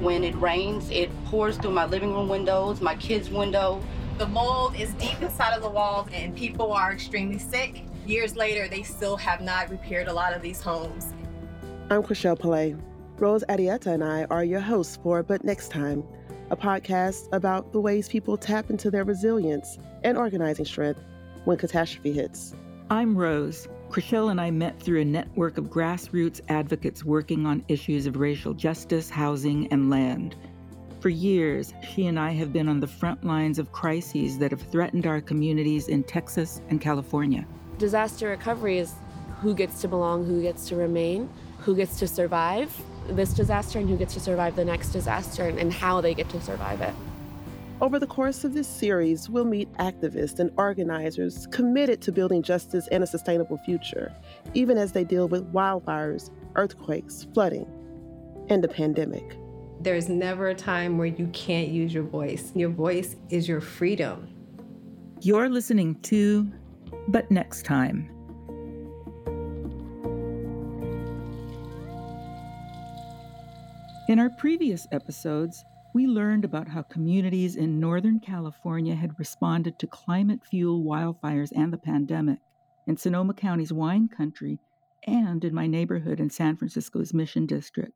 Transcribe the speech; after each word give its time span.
when 0.00 0.24
it 0.24 0.34
rains. 0.36 0.90
It 0.90 1.10
pours 1.26 1.56
through 1.56 1.72
my 1.72 1.86
living 1.86 2.12
room 2.12 2.28
windows, 2.28 2.80
my 2.80 2.96
kids' 2.96 3.30
window. 3.30 3.82
The 4.18 4.26
mold 4.26 4.74
is 4.76 4.92
deep 4.94 5.20
inside 5.22 5.54
of 5.54 5.62
the 5.62 5.68
walls, 5.68 6.08
and 6.12 6.36
people 6.36 6.72
are 6.72 6.92
extremely 6.92 7.38
sick. 7.38 7.84
Years 8.06 8.36
later, 8.36 8.68
they 8.68 8.82
still 8.82 9.16
have 9.16 9.40
not 9.40 9.70
repaired 9.70 10.08
a 10.08 10.12
lot 10.12 10.34
of 10.34 10.42
these 10.42 10.60
homes. 10.60 11.12
I'm 11.90 12.02
Chrishelle 12.02 12.38
Palay. 12.38 12.80
Rose 13.18 13.44
Arrieta 13.48 13.88
and 13.88 14.02
I 14.02 14.24
are 14.30 14.44
your 14.44 14.60
hosts 14.60 14.98
for 15.02 15.22
But 15.22 15.44
Next 15.44 15.70
Time, 15.70 16.02
a 16.50 16.56
podcast 16.56 17.28
about 17.32 17.72
the 17.72 17.80
ways 17.80 18.08
people 18.08 18.36
tap 18.36 18.70
into 18.70 18.90
their 18.90 19.04
resilience 19.04 19.78
and 20.02 20.16
organizing 20.16 20.64
strength 20.64 21.02
when 21.44 21.58
catastrophe 21.58 22.12
hits. 22.12 22.54
I'm 22.88 23.16
Rose. 23.16 23.68
Chrishelle 23.90 24.30
and 24.30 24.40
I 24.40 24.52
met 24.52 24.78
through 24.78 25.00
a 25.00 25.04
network 25.04 25.58
of 25.58 25.64
grassroots 25.64 26.40
advocates 26.48 27.04
working 27.04 27.44
on 27.44 27.64
issues 27.66 28.06
of 28.06 28.16
racial 28.16 28.54
justice, 28.54 29.10
housing, 29.10 29.66
and 29.72 29.90
land. 29.90 30.36
For 31.00 31.08
years, 31.08 31.74
she 31.92 32.06
and 32.06 32.16
I 32.16 32.30
have 32.30 32.52
been 32.52 32.68
on 32.68 32.78
the 32.78 32.86
front 32.86 33.24
lines 33.24 33.58
of 33.58 33.72
crises 33.72 34.38
that 34.38 34.52
have 34.52 34.62
threatened 34.62 35.08
our 35.08 35.20
communities 35.20 35.88
in 35.88 36.04
Texas 36.04 36.60
and 36.68 36.80
California. 36.80 37.44
Disaster 37.78 38.28
recovery 38.28 38.78
is 38.78 38.94
who 39.40 39.54
gets 39.54 39.80
to 39.80 39.88
belong, 39.88 40.24
who 40.24 40.40
gets 40.40 40.68
to 40.68 40.76
remain, 40.76 41.28
who 41.58 41.74
gets 41.74 41.98
to 41.98 42.06
survive 42.06 42.72
this 43.08 43.32
disaster, 43.32 43.80
and 43.80 43.88
who 43.88 43.96
gets 43.96 44.14
to 44.14 44.20
survive 44.20 44.54
the 44.54 44.64
next 44.64 44.90
disaster, 44.90 45.48
and 45.48 45.72
how 45.72 46.00
they 46.00 46.14
get 46.14 46.28
to 46.28 46.40
survive 46.40 46.80
it. 46.80 46.94
Over 47.80 47.98
the 47.98 48.06
course 48.06 48.44
of 48.44 48.52
this 48.52 48.68
series, 48.68 49.30
we'll 49.30 49.46
meet 49.46 49.72
activists 49.74 50.38
and 50.38 50.50
organizers 50.58 51.46
committed 51.46 52.02
to 52.02 52.12
building 52.12 52.42
justice 52.42 52.86
and 52.92 53.02
a 53.02 53.06
sustainable 53.06 53.56
future, 53.56 54.14
even 54.52 54.76
as 54.76 54.92
they 54.92 55.02
deal 55.02 55.28
with 55.28 55.50
wildfires, 55.54 56.28
earthquakes, 56.56 57.26
flooding, 57.32 57.66
and 58.50 58.62
a 58.66 58.68
pandemic. 58.68 59.38
There's 59.80 60.10
never 60.10 60.48
a 60.48 60.54
time 60.54 60.98
where 60.98 61.06
you 61.06 61.28
can't 61.28 61.68
use 61.68 61.94
your 61.94 62.02
voice. 62.02 62.52
Your 62.54 62.68
voice 62.68 63.16
is 63.30 63.48
your 63.48 63.62
freedom. 63.62 64.28
You're 65.22 65.48
listening 65.48 65.94
to 66.02 66.52
But 67.08 67.30
Next 67.30 67.64
Time. 67.64 68.10
In 74.06 74.18
our 74.18 74.28
previous 74.38 74.86
episodes, 74.92 75.64
we 75.92 76.06
learned 76.06 76.44
about 76.44 76.68
how 76.68 76.82
communities 76.82 77.56
in 77.56 77.80
Northern 77.80 78.20
California 78.20 78.94
had 78.94 79.18
responded 79.18 79.78
to 79.78 79.86
climate 79.86 80.40
fuel 80.48 80.84
wildfires 80.84 81.50
and 81.54 81.72
the 81.72 81.78
pandemic, 81.78 82.38
in 82.86 82.96
Sonoma 82.96 83.34
County's 83.34 83.72
wine 83.72 84.08
country, 84.08 84.58
and 85.06 85.44
in 85.44 85.54
my 85.54 85.66
neighborhood 85.66 86.20
in 86.20 86.30
San 86.30 86.56
Francisco's 86.56 87.12
Mission 87.12 87.46
District. 87.46 87.92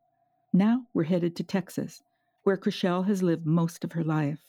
Now 0.52 0.82
we're 0.92 1.04
headed 1.04 1.36
to 1.36 1.44
Texas, 1.44 2.02
where 2.42 2.56
Chrishelle 2.56 3.06
has 3.06 3.22
lived 3.22 3.46
most 3.46 3.84
of 3.84 3.92
her 3.92 4.04
life. 4.04 4.40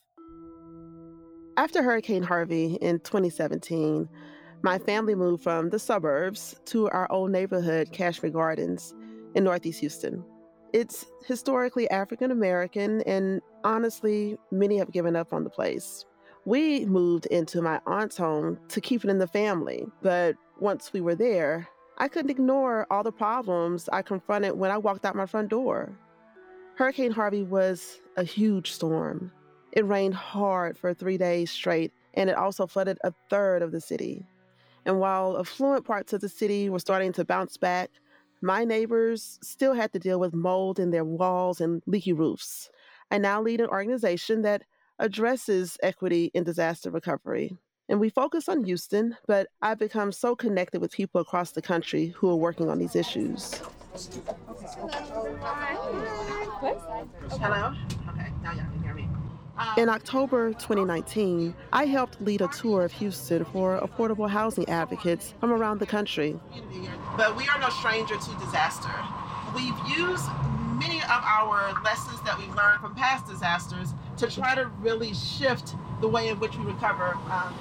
After 1.58 1.84
Hurricane 1.84 2.24
Harvey 2.24 2.76
in 2.82 3.00
2017, 3.00 4.10
my 4.62 4.78
family 4.80 5.16
moved 5.16 5.44
from 5.44 5.70
the 5.70 5.80
suburbs 5.80 6.60
to 6.66 6.90
our 6.90 7.12
old 7.12 7.32
neighborhood, 7.32 7.92
Cashmere 7.92 8.32
Gardens, 8.32 8.94
in 9.36 9.44
Northeast 9.44 9.80
Houston. 9.82 10.24
It's 10.76 11.06
historically 11.26 11.90
African 11.90 12.32
American, 12.32 13.00
and 13.04 13.42
honestly, 13.64 14.38
many 14.52 14.78
have 14.78 14.92
given 14.92 15.16
up 15.16 15.32
on 15.32 15.46
the 15.46 15.50
place. 15.50 16.04
We 16.44 16.86
moved 16.86 17.28
into 17.28 17.62
my 17.62 17.80
aunt's 17.88 18.18
home 18.18 18.60
to 18.68 18.82
keep 18.82 19.06
it 19.06 19.10
in 19.10 19.20
the 19.20 19.26
family, 19.26 19.86
but 20.02 20.36
once 20.60 20.92
we 20.92 21.00
were 21.00 21.16
there, 21.16 21.70
I 21.98 22.10
couldn't 22.10 22.30
ignore 22.30 22.88
all 22.92 23.04
the 23.04 23.14
problems 23.14 23.88
I 23.94 24.02
confronted 24.02 24.58
when 24.58 24.70
I 24.70 24.78
walked 24.78 25.06
out 25.06 25.16
my 25.16 25.26
front 25.26 25.48
door. 25.48 25.98
Hurricane 26.76 27.12
Harvey 27.12 27.44
was 27.44 28.02
a 28.18 28.26
huge 28.26 28.74
storm. 28.74 29.32
It 29.72 29.88
rained 29.88 30.16
hard 30.16 30.78
for 30.78 30.94
three 30.94 31.18
days 31.18 31.52
straight, 31.52 31.94
and 32.16 32.30
it 32.30 32.36
also 32.36 32.68
flooded 32.68 32.98
a 33.06 33.14
third 33.30 33.62
of 33.62 33.72
the 33.72 33.80
city. 33.80 34.28
And 34.86 35.00
while 35.00 35.40
affluent 35.40 35.86
parts 35.86 36.12
of 36.12 36.20
the 36.20 36.28
city 36.28 36.70
were 36.70 36.80
starting 36.80 37.14
to 37.14 37.24
bounce 37.24 37.56
back, 37.56 37.92
my 38.46 38.64
neighbors 38.64 39.40
still 39.42 39.74
had 39.74 39.92
to 39.92 39.98
deal 39.98 40.20
with 40.20 40.32
mold 40.32 40.78
in 40.78 40.92
their 40.92 41.04
walls 41.04 41.60
and 41.60 41.82
leaky 41.88 42.14
roofs. 42.14 42.70
I 43.10 43.18
now 43.18 43.42
lead 43.42 43.60
an 43.60 43.70
organization 43.70 44.44
that 44.44 44.62
addresses 45.00 45.80
equity 45.82 46.30
in 46.36 46.44
disaster 46.44 46.92
recovery. 46.92 47.58
And 47.90 48.00
we 48.00 48.10
focus 48.10 48.48
on 48.48 48.64
Houston, 48.64 49.18
but 49.28 49.48
I've 49.64 49.80
become 49.80 50.12
so 50.12 50.36
connected 50.36 50.80
with 50.80 50.92
people 50.92 51.22
across 51.22 51.52
the 51.52 51.62
country 51.62 52.14
who 52.16 52.30
are 52.30 52.36
working 52.36 52.70
on 52.70 52.78
these 52.78 52.96
issues. 52.96 53.62
Hello? 57.42 57.74
Okay, 58.10 58.32
now. 58.44 58.85
In 59.78 59.88
October 59.88 60.50
2019, 60.54 61.56
I 61.72 61.86
helped 61.86 62.22
lead 62.22 62.42
a 62.42 62.48
tour 62.50 62.84
of 62.84 62.92
Houston 62.94 63.46
for 63.46 63.80
affordable 63.80 64.30
housing 64.30 64.68
advocates 64.68 65.34
from 65.40 65.52
around 65.52 65.80
the 65.80 65.86
country. 65.86 66.38
But 67.16 67.38
we 67.38 67.48
are 67.48 67.60
no 67.60 67.70
stranger 67.70 68.16
to 68.16 68.30
disaster. 68.40 68.92
We've 69.56 69.98
used 69.98 70.26
many 70.78 71.02
of 71.04 71.24
our 71.24 71.74
lessons 71.84 72.22
that 72.24 72.38
we've 72.38 72.54
learned 72.54 72.82
from 72.82 72.96
past 72.96 73.28
disasters 73.28 73.94
to 74.18 74.28
try 74.28 74.56
to 74.56 74.68
really 74.82 75.14
shift 75.14 75.76
the 76.02 76.08
way 76.10 76.28
in 76.28 76.40
which 76.40 76.58
we 76.58 76.66
recover. 76.66 77.18
Um, 77.30 77.54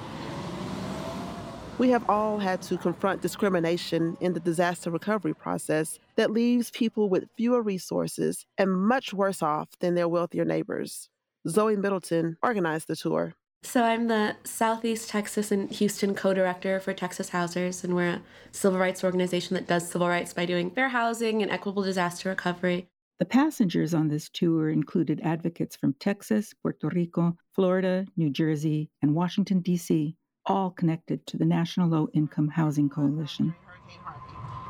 we 1.77 1.89
have 1.89 2.09
all 2.09 2.39
had 2.39 2.61
to 2.63 2.77
confront 2.77 3.21
discrimination 3.21 4.17
in 4.21 4.33
the 4.33 4.39
disaster 4.39 4.89
recovery 4.89 5.33
process 5.33 5.99
that 6.15 6.31
leaves 6.31 6.71
people 6.71 7.09
with 7.09 7.29
fewer 7.35 7.61
resources 7.61 8.45
and 8.57 8.71
much 8.71 9.13
worse 9.13 9.41
off 9.41 9.69
than 9.79 9.95
their 9.95 10.07
wealthier 10.07 10.45
neighbors. 10.45 11.09
Zoe 11.47 11.75
Middleton 11.75 12.37
organized 12.41 12.87
the 12.87 12.95
tour. 12.95 13.33
So, 13.63 13.83
I'm 13.83 14.07
the 14.07 14.35
Southeast 14.43 15.09
Texas 15.09 15.51
and 15.51 15.71
Houston 15.71 16.13
co 16.13 16.35
director 16.35 16.79
for 16.79 16.93
Texas 16.93 17.29
Housers, 17.29 17.83
and 17.83 17.95
we're 17.95 18.09
a 18.09 18.21
civil 18.51 18.77
rights 18.77 19.03
organization 19.03 19.55
that 19.55 19.67
does 19.67 19.89
civil 19.89 20.07
rights 20.07 20.33
by 20.33 20.45
doing 20.45 20.69
fair 20.69 20.89
housing 20.89 21.41
and 21.41 21.51
equitable 21.51 21.81
disaster 21.81 22.29
recovery. 22.29 22.87
The 23.17 23.25
passengers 23.25 23.93
on 23.93 24.07
this 24.07 24.29
tour 24.29 24.69
included 24.69 25.21
advocates 25.23 25.75
from 25.75 25.95
Texas, 25.99 26.53
Puerto 26.61 26.89
Rico, 26.89 27.37
Florida, 27.53 28.05
New 28.17 28.29
Jersey, 28.29 28.91
and 29.01 29.15
Washington, 29.15 29.61
D.C., 29.61 30.15
all 30.45 30.69
connected 30.69 31.25
to 31.27 31.37
the 31.37 31.45
National 31.45 31.89
Low 31.89 32.09
Income 32.13 32.49
Housing 32.49 32.89
Coalition. 32.89 33.55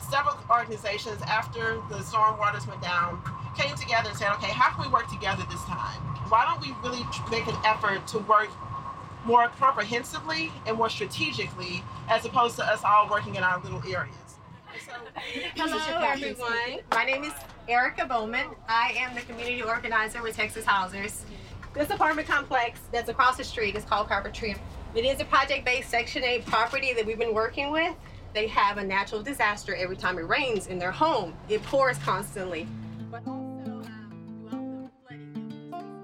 Several 0.09 0.37
organizations, 0.49 1.21
after 1.23 1.81
the 1.89 2.01
storm 2.03 2.37
waters 2.37 2.67
went 2.67 2.81
down, 2.81 3.21
came 3.57 3.75
together 3.75 4.09
and 4.09 4.17
said, 4.17 4.31
okay, 4.33 4.51
how 4.51 4.71
can 4.71 4.85
we 4.85 4.91
work 4.91 5.09
together 5.09 5.43
this 5.49 5.63
time? 5.63 5.99
Why 6.29 6.45
don't 6.45 6.61
we 6.61 6.73
really 6.83 7.03
make 7.31 7.47
an 7.47 7.55
effort 7.65 8.05
to 8.07 8.19
work 8.19 8.49
more 9.25 9.47
comprehensively 9.49 10.51
and 10.67 10.77
more 10.77 10.89
strategically 10.89 11.83
as 12.09 12.25
opposed 12.25 12.55
to 12.57 12.65
us 12.65 12.81
all 12.83 13.09
working 13.09 13.35
in 13.35 13.43
our 13.43 13.59
little 13.61 13.81
areas? 13.83 14.15
So, 14.85 14.91
Hello, 15.55 16.01
everyone. 16.01 16.79
My 16.91 17.05
name 17.05 17.23
is 17.23 17.33
Erica 17.67 18.05
Bowman. 18.05 18.47
I 18.67 18.93
am 18.97 19.15
the 19.15 19.21
community 19.21 19.63
organizer 19.63 20.21
with 20.21 20.35
Texas 20.35 20.65
Housers. 20.65 21.23
This 21.73 21.89
apartment 21.89 22.27
complex 22.27 22.79
that's 22.91 23.09
across 23.09 23.37
the 23.37 23.43
street 23.43 23.75
is 23.75 23.85
called 23.85 24.09
Copper 24.09 24.29
Tree. 24.29 24.55
It 24.95 25.05
is 25.05 25.19
a 25.19 25.25
project-based 25.25 25.89
Section 25.89 26.23
8 26.23 26.45
property 26.45 26.93
that 26.93 27.05
we've 27.05 27.19
been 27.19 27.33
working 27.33 27.71
with. 27.71 27.95
They 28.33 28.47
have 28.47 28.77
a 28.77 28.83
natural 28.83 29.23
disaster 29.23 29.75
every 29.75 29.95
time 29.95 30.17
it 30.17 30.27
rains 30.27 30.67
in 30.67 30.77
their 30.77 30.91
home. 30.91 31.35
It 31.49 31.63
pours 31.63 31.97
constantly. 31.99 32.67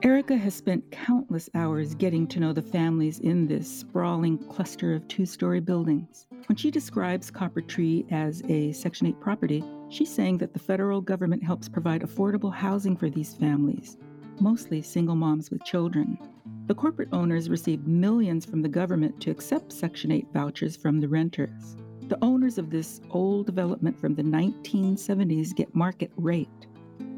Erica 0.03 0.35
has 0.35 0.55
spent 0.55 0.89
countless 0.89 1.47
hours 1.53 1.93
getting 1.93 2.25
to 2.25 2.39
know 2.39 2.53
the 2.53 2.61
families 2.63 3.19
in 3.19 3.45
this 3.45 3.71
sprawling 3.71 4.39
cluster 4.49 4.95
of 4.95 5.07
two 5.07 5.27
story 5.27 5.59
buildings. 5.59 6.25
When 6.47 6.55
she 6.55 6.71
describes 6.71 7.29
Copper 7.29 7.61
Tree 7.61 8.07
as 8.09 8.41
a 8.49 8.71
Section 8.71 9.05
8 9.05 9.19
property, 9.19 9.63
she's 9.89 10.11
saying 10.11 10.39
that 10.39 10.53
the 10.53 10.59
federal 10.59 11.01
government 11.01 11.43
helps 11.43 11.69
provide 11.69 12.01
affordable 12.01 12.51
housing 12.51 12.97
for 12.97 13.11
these 13.11 13.35
families, 13.35 13.97
mostly 14.39 14.81
single 14.81 15.13
moms 15.13 15.51
with 15.51 15.63
children. 15.65 16.17
The 16.65 16.73
corporate 16.73 17.09
owners 17.11 17.47
receive 17.47 17.85
millions 17.85 18.43
from 18.43 18.63
the 18.63 18.69
government 18.69 19.21
to 19.21 19.29
accept 19.29 19.71
Section 19.71 20.11
8 20.11 20.25
vouchers 20.33 20.75
from 20.75 20.99
the 20.99 21.09
renters. 21.09 21.75
The 22.07 22.17
owners 22.23 22.57
of 22.57 22.71
this 22.71 23.01
old 23.11 23.45
development 23.45 23.99
from 23.99 24.15
the 24.15 24.23
1970s 24.23 25.55
get 25.55 25.75
market 25.75 26.11
rate. 26.15 26.49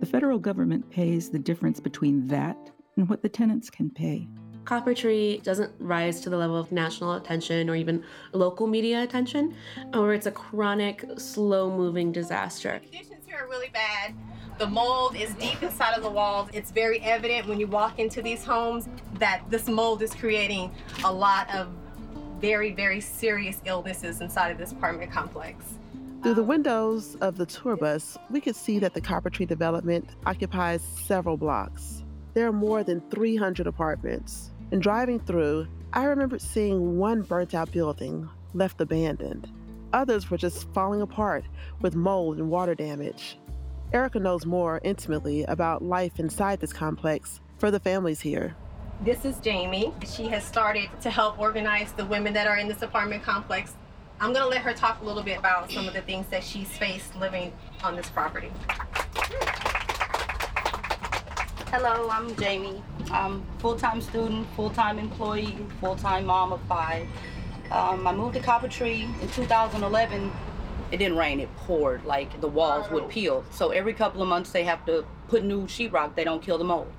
The 0.01 0.05
federal 0.05 0.37
government 0.37 0.89
pays 0.89 1.29
the 1.29 1.39
difference 1.39 1.79
between 1.79 2.27
that 2.27 2.57
and 2.97 3.09
what 3.09 3.21
the 3.21 3.29
tenants 3.29 3.69
can 3.69 3.89
pay. 3.89 4.27
Copper 4.65 4.93
Tree 4.93 5.41
doesn't 5.43 5.73
rise 5.79 6.21
to 6.21 6.29
the 6.29 6.37
level 6.37 6.57
of 6.57 6.71
national 6.71 7.13
attention 7.13 7.69
or 7.69 7.75
even 7.75 8.03
local 8.31 8.65
media 8.65 9.03
attention, 9.03 9.55
or 9.93 10.13
it's 10.13 10.25
a 10.25 10.31
chronic, 10.31 11.03
slow 11.17 11.69
moving 11.69 12.11
disaster. 12.11 12.79
Conditions 12.79 13.25
here 13.25 13.39
are 13.39 13.47
really 13.47 13.69
bad. 13.69 14.13
The 14.59 14.67
mold 14.67 15.15
is 15.15 15.33
deep 15.33 15.61
inside 15.61 15.97
of 15.97 16.03
the 16.03 16.09
walls. 16.09 16.49
It's 16.53 16.71
very 16.71 16.99
evident 17.01 17.47
when 17.47 17.59
you 17.59 17.67
walk 17.67 17.99
into 17.99 18.21
these 18.21 18.43
homes 18.45 18.87
that 19.15 19.43
this 19.49 19.67
mold 19.67 20.01
is 20.01 20.13
creating 20.13 20.71
a 21.03 21.11
lot 21.11 21.53
of 21.53 21.69
very, 22.39 22.71
very 22.71 23.01
serious 23.01 23.59
illnesses 23.65 24.21
inside 24.21 24.51
of 24.51 24.57
this 24.57 24.71
apartment 24.71 25.11
complex. 25.11 25.79
Through 26.21 26.35
the 26.35 26.43
windows 26.43 27.15
of 27.15 27.35
the 27.35 27.45
tour 27.45 27.75
bus, 27.75 28.17
we 28.29 28.39
could 28.39 28.55
see 28.55 28.79
that 28.79 28.93
the 28.93 29.01
Copper 29.01 29.29
Tree 29.29 29.45
development 29.45 30.15
occupies 30.25 30.81
several 30.81 31.35
blocks. 31.35 32.02
There 32.33 32.47
are 32.47 32.53
more 32.53 32.83
than 32.83 33.01
300 33.11 33.67
apartments. 33.67 34.51
And 34.71 34.81
driving 34.81 35.19
through, 35.19 35.67
I 35.93 36.05
remembered 36.05 36.41
seeing 36.41 36.97
one 36.97 37.21
burnt 37.21 37.53
out 37.53 37.71
building 37.71 38.27
left 38.55 38.81
abandoned. 38.81 39.51
Others 39.93 40.31
were 40.31 40.37
just 40.37 40.67
falling 40.73 41.01
apart 41.01 41.45
with 41.81 41.95
mold 41.95 42.37
and 42.37 42.49
water 42.49 42.73
damage. 42.73 43.37
Erica 43.93 44.19
knows 44.19 44.47
more 44.47 44.81
intimately 44.83 45.43
about 45.43 45.83
life 45.83 46.19
inside 46.19 46.59
this 46.59 46.73
complex 46.73 47.39
for 47.59 47.69
the 47.69 47.79
families 47.79 48.19
here. 48.19 48.55
This 49.03 49.25
is 49.25 49.37
Jamie. 49.39 49.93
She 50.03 50.27
has 50.29 50.43
started 50.43 50.89
to 51.01 51.11
help 51.11 51.37
organize 51.37 51.91
the 51.91 52.05
women 52.05 52.33
that 52.33 52.47
are 52.47 52.57
in 52.57 52.67
this 52.67 52.81
apartment 52.81 53.21
complex. 53.21 53.75
I'm 54.19 54.33
going 54.33 54.43
to 54.43 54.49
let 54.49 54.61
her 54.61 54.73
talk 54.73 55.01
a 55.01 55.05
little 55.05 55.23
bit 55.23 55.37
about 55.37 55.69
some 55.69 55.87
of 55.87 55.93
the 55.93 56.01
things 56.01 56.25
that 56.27 56.43
she's 56.43 56.69
faced 56.69 57.15
living 57.17 57.53
on 57.83 57.95
this 57.95 58.09
property. 58.09 58.51
Hello, 61.75 62.07
I'm 62.07 62.35
Jamie. 62.35 62.83
I'm 63.09 63.41
full-time 63.57 63.99
student, 63.99 64.45
full-time 64.55 64.99
employee, 64.99 65.57
full-time 65.79 66.25
mom 66.25 66.53
of 66.53 66.61
five. 66.69 67.07
Um, 67.71 68.05
I 68.05 68.13
moved 68.13 68.35
to 68.35 68.39
Copper 68.39 68.67
Tree 68.67 69.09
in 69.19 69.27
2011 69.29 70.31
it 70.91 70.97
didn't 70.97 71.17
rain, 71.17 71.39
it 71.39 71.49
poured. 71.57 72.05
Like 72.05 72.39
the 72.41 72.47
walls 72.47 72.91
would 72.91 73.09
peel. 73.09 73.43
So 73.49 73.71
every 73.71 73.93
couple 73.95 74.21
of 74.21 74.27
months 74.27 74.51
they 74.51 74.63
have 74.65 74.85
to 74.85 75.03
put 75.29 75.43
new 75.43 75.63
sheetrock. 75.63 76.13
They 76.13 76.23
don't 76.23 76.43
kill 76.43 76.59
the 76.59 76.63
mold. 76.63 76.93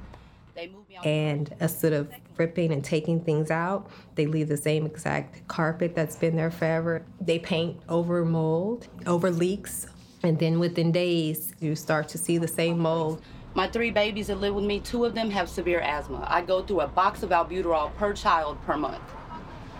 They 0.56 0.66
move 0.66 0.88
me 0.88 0.98
and 1.04 1.54
instead 1.60 1.92
of 1.92 2.12
ripping 2.36 2.72
and 2.72 2.82
taking 2.84 3.20
things 3.20 3.52
out, 3.52 3.88
they 4.16 4.26
leave 4.26 4.48
the 4.48 4.56
same 4.56 4.86
exact 4.86 5.46
carpet 5.46 5.94
that's 5.94 6.16
been 6.16 6.34
there 6.34 6.50
forever. 6.50 7.04
They 7.20 7.38
paint 7.38 7.80
over 7.88 8.24
mold, 8.24 8.88
over 9.06 9.30
leaks, 9.30 9.86
and 10.24 10.36
then 10.36 10.58
within 10.58 10.90
days 10.90 11.54
you 11.60 11.76
start 11.76 12.08
to 12.08 12.18
see 12.18 12.38
the 12.38 12.48
same 12.48 12.80
mold. 12.80 13.22
My 13.56 13.68
three 13.68 13.92
babies 13.92 14.26
that 14.26 14.40
live 14.40 14.54
with 14.54 14.64
me, 14.64 14.80
two 14.80 15.04
of 15.04 15.14
them 15.14 15.30
have 15.30 15.48
severe 15.48 15.78
asthma. 15.78 16.26
I 16.28 16.42
go 16.42 16.62
through 16.62 16.80
a 16.80 16.88
box 16.88 17.22
of 17.22 17.30
albuterol 17.30 17.94
per 17.94 18.12
child 18.12 18.60
per 18.66 18.76
month, 18.76 19.02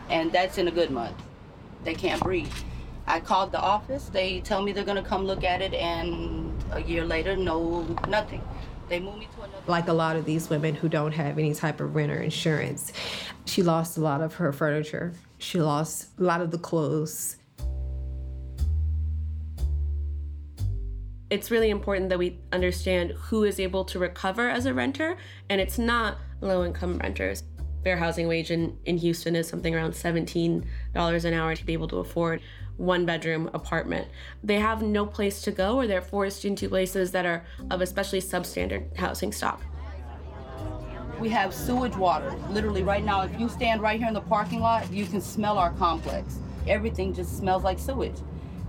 and 0.08 0.30
that's 0.30 0.58
in 0.58 0.68
a 0.68 0.70
good 0.70 0.92
month. 0.92 1.16
They 1.82 1.94
can't 1.94 2.22
breathe. 2.22 2.52
I 3.08 3.18
called 3.18 3.50
the 3.50 3.60
office. 3.60 4.08
They 4.12 4.40
tell 4.40 4.62
me 4.62 4.70
they're 4.70 4.84
gonna 4.84 5.02
come 5.02 5.26
look 5.26 5.42
at 5.42 5.60
it, 5.60 5.74
and 5.74 6.54
a 6.70 6.82
year 6.82 7.04
later, 7.04 7.36
no, 7.36 7.82
nothing. 8.08 8.42
They 8.88 9.00
moved 9.00 9.18
me 9.18 9.28
to 9.34 9.42
another. 9.42 9.62
Like 9.66 9.88
a 9.88 9.92
lot 9.92 10.14
of 10.14 10.24
these 10.24 10.48
women 10.48 10.76
who 10.76 10.88
don't 10.88 11.12
have 11.12 11.36
any 11.36 11.52
type 11.52 11.80
of 11.80 11.96
renter 11.96 12.20
insurance, 12.22 12.92
she 13.44 13.64
lost 13.64 13.96
a 13.96 14.00
lot 14.00 14.20
of 14.20 14.34
her 14.34 14.52
furniture. 14.52 15.14
She 15.38 15.60
lost 15.60 16.10
a 16.18 16.22
lot 16.22 16.40
of 16.40 16.52
the 16.52 16.58
clothes. 16.58 17.38
It's 21.30 21.50
really 21.50 21.70
important 21.70 22.10
that 22.10 22.18
we 22.18 22.38
understand 22.52 23.12
who 23.12 23.44
is 23.44 23.58
able 23.58 23.84
to 23.86 23.98
recover 23.98 24.48
as 24.48 24.66
a 24.66 24.74
renter, 24.74 25.16
and 25.48 25.60
it's 25.60 25.78
not 25.78 26.18
low 26.40 26.64
income 26.64 26.98
renters 26.98 27.42
fair 27.84 27.98
housing 27.98 28.26
wage 28.26 28.50
in, 28.50 28.76
in 28.86 28.96
Houston 28.96 29.36
is 29.36 29.46
something 29.46 29.74
around 29.74 29.92
$17 29.92 30.64
an 30.96 31.34
hour 31.34 31.54
to 31.54 31.64
be 31.64 31.74
able 31.74 31.86
to 31.88 31.98
afford 31.98 32.40
one 32.78 33.06
bedroom 33.06 33.48
apartment. 33.52 34.08
They 34.42 34.58
have 34.58 34.82
no 34.82 35.06
place 35.06 35.42
to 35.42 35.52
go 35.52 35.76
or 35.76 35.86
they're 35.86 36.02
forced 36.02 36.44
into 36.44 36.68
places 36.68 37.12
that 37.12 37.26
are 37.26 37.44
of 37.70 37.82
especially 37.82 38.20
substandard 38.20 38.96
housing 38.96 39.30
stock. 39.30 39.62
We 41.20 41.28
have 41.28 41.54
sewage 41.54 41.94
water. 41.94 42.34
Literally, 42.50 42.82
right 42.82 43.04
now, 43.04 43.22
if 43.22 43.38
you 43.38 43.48
stand 43.48 43.80
right 43.80 44.00
here 44.00 44.08
in 44.08 44.14
the 44.14 44.20
parking 44.20 44.58
lot, 44.58 44.92
you 44.92 45.06
can 45.06 45.20
smell 45.20 45.58
our 45.58 45.70
complex. 45.74 46.38
Everything 46.66 47.14
just 47.14 47.38
smells 47.38 47.62
like 47.62 47.78
sewage. 47.78 48.16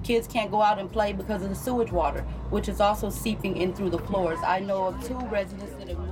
Kids 0.05 0.27
can't 0.27 0.51
go 0.51 0.61
out 0.61 0.77
and 0.77 0.91
play 0.91 1.13
because 1.13 1.41
of 1.41 1.49
the 1.49 1.55
sewage 1.55 1.91
water, 1.91 2.21
which 2.51 2.69
is 2.69 2.79
also 2.79 3.09
seeping 3.09 3.57
in 3.57 3.73
through 3.73 3.89
the 3.89 3.97
floors. 3.97 4.37
I 4.45 4.59
know 4.59 4.85
of 4.85 5.03
two 5.03 5.17
residents 5.31 5.73
that 5.79 5.89
have 5.89 5.97
moved. 5.97 6.11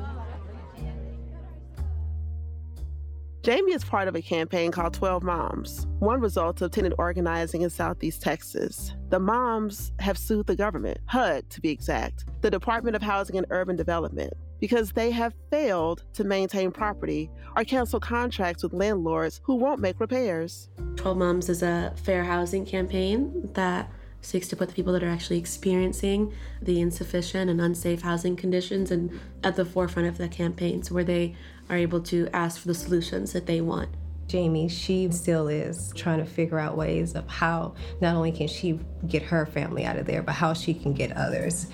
Jamie 3.43 3.73
is 3.73 3.83
part 3.83 4.07
of 4.07 4.15
a 4.15 4.21
campaign 4.21 4.71
called 4.71 4.95
12 4.95 5.21
Moms, 5.21 5.85
one 5.99 6.21
result 6.21 6.61
of 6.63 6.71
tenant 6.71 6.95
organizing 6.97 7.61
in 7.61 7.69
Southeast 7.69 8.21
Texas. 8.21 8.95
The 9.09 9.19
moms 9.19 9.91
have 9.99 10.17
sued 10.17 10.47
the 10.47 10.55
government, 10.55 10.97
HUD 11.05 11.47
to 11.51 11.61
be 11.61 11.69
exact, 11.69 12.25
the 12.41 12.49
Department 12.49 12.95
of 12.95 13.03
Housing 13.03 13.37
and 13.37 13.45
Urban 13.51 13.75
Development, 13.75 14.33
because 14.63 14.93
they 14.93 15.11
have 15.11 15.33
failed 15.51 16.05
to 16.13 16.23
maintain 16.23 16.71
property 16.71 17.29
or 17.57 17.65
cancel 17.65 17.99
contracts 17.99 18.63
with 18.63 18.71
landlords 18.71 19.41
who 19.43 19.55
won't 19.55 19.81
make 19.81 19.99
repairs. 19.99 20.69
12 20.95 21.17
Moms 21.17 21.49
is 21.49 21.61
a 21.61 21.93
fair 21.97 22.23
housing 22.23 22.65
campaign 22.65 23.49
that 23.55 23.91
seeks 24.21 24.47
to 24.47 24.55
put 24.55 24.69
the 24.69 24.73
people 24.73 24.93
that 24.93 25.03
are 25.03 25.09
actually 25.09 25.37
experiencing 25.37 26.31
the 26.61 26.79
insufficient 26.79 27.51
and 27.51 27.59
unsafe 27.59 28.03
housing 28.03 28.37
conditions 28.37 28.89
and 28.89 29.19
at 29.43 29.57
the 29.57 29.65
forefront 29.65 30.07
of 30.07 30.17
the 30.17 30.29
campaigns 30.29 30.89
where 30.89 31.03
they 31.03 31.35
are 31.69 31.75
able 31.75 31.99
to 31.99 32.29
ask 32.31 32.61
for 32.61 32.69
the 32.69 32.73
solutions 32.73 33.33
that 33.33 33.45
they 33.45 33.59
want. 33.59 33.89
Jamie, 34.33 34.67
she 34.67 35.11
still 35.11 35.47
is 35.47 35.93
trying 35.95 36.17
to 36.17 36.25
figure 36.25 36.57
out 36.57 36.75
ways 36.75 37.13
of 37.13 37.29
how 37.29 37.75
not 38.01 38.15
only 38.15 38.31
can 38.31 38.47
she 38.47 38.79
get 39.07 39.21
her 39.21 39.45
family 39.45 39.85
out 39.85 39.95
of 39.95 40.07
there, 40.07 40.23
but 40.23 40.31
how 40.31 40.53
she 40.53 40.73
can 40.73 40.91
get 40.91 41.15
others. 41.15 41.67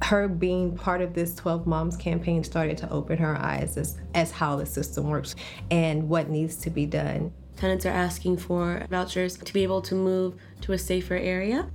Her 0.00 0.28
being 0.28 0.76
part 0.76 1.00
of 1.00 1.12
this 1.12 1.34
12 1.34 1.66
Moms 1.66 1.96
campaign 1.96 2.44
started 2.44 2.78
to 2.78 2.90
open 2.92 3.18
her 3.18 3.36
eyes 3.36 3.76
as, 3.76 3.98
as 4.14 4.30
how 4.30 4.54
the 4.54 4.64
system 4.64 5.08
works 5.08 5.34
and 5.72 6.08
what 6.08 6.30
needs 6.30 6.54
to 6.58 6.70
be 6.70 6.86
done. 6.86 7.32
Tenants 7.56 7.84
are 7.84 7.88
asking 7.88 8.36
for 8.36 8.86
vouchers 8.88 9.36
to 9.36 9.52
be 9.52 9.64
able 9.64 9.82
to 9.82 9.96
move 9.96 10.36
to 10.60 10.72
a 10.72 10.78
safer 10.78 11.16
area. 11.16 11.68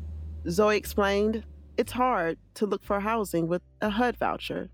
Zoe 0.49 0.77
explained 0.77 1.43
it's 1.75 1.91
hard 1.91 2.37
to 2.53 2.65
look 2.65 2.81
for 2.81 3.01
housing 3.01 3.49
with 3.49 3.61
a 3.81 3.89
HUD 3.89 4.15
voucher, 4.15 4.69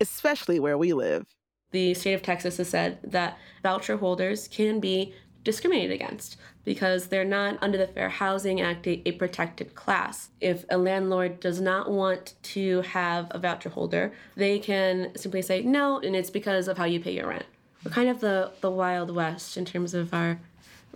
especially 0.00 0.58
where 0.58 0.76
we 0.76 0.92
live. 0.92 1.35
The 1.76 1.92
state 1.92 2.14
of 2.14 2.22
Texas 2.22 2.56
has 2.56 2.70
said 2.70 3.00
that 3.04 3.36
voucher 3.62 3.98
holders 3.98 4.48
can 4.48 4.80
be 4.80 5.12
discriminated 5.44 5.92
against 5.92 6.38
because 6.64 7.08
they're 7.08 7.22
not 7.22 7.62
under 7.62 7.76
the 7.76 7.86
Fair 7.86 8.08
Housing 8.08 8.62
Act 8.62 8.86
a, 8.86 9.12
protected 9.12 9.74
class. 9.74 10.30
If 10.40 10.64
a 10.70 10.78
landlord 10.78 11.38
does 11.38 11.60
not 11.60 11.90
want 11.90 12.32
to 12.54 12.80
have 12.80 13.26
a 13.30 13.38
voucher 13.38 13.68
holder, 13.68 14.14
they 14.36 14.58
can 14.58 15.14
simply 15.18 15.42
say 15.42 15.60
no, 15.60 16.00
and 16.00 16.16
it's 16.16 16.30
because 16.30 16.66
of 16.66 16.78
how 16.78 16.84
you 16.84 16.98
pay 16.98 17.12
your 17.12 17.28
rent. 17.28 17.44
We're 17.84 17.90
kind 17.90 18.08
of 18.08 18.20
the, 18.20 18.52
the 18.62 18.70
Wild 18.70 19.14
West 19.14 19.58
in 19.58 19.66
terms 19.66 19.92
of 19.92 20.14
our 20.14 20.40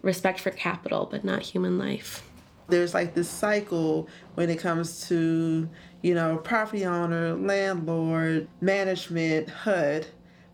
respect 0.00 0.40
for 0.40 0.50
capital, 0.50 1.06
but 1.10 1.24
not 1.24 1.42
human 1.42 1.76
life. 1.76 2.26
There's 2.68 2.94
like 2.94 3.12
this 3.12 3.28
cycle 3.28 4.08
when 4.34 4.48
it 4.48 4.58
comes 4.58 5.06
to, 5.08 5.68
you 6.00 6.14
know, 6.14 6.38
property 6.38 6.86
owner, 6.86 7.34
landlord, 7.34 8.48
management, 8.62 9.50
HUD 9.50 10.06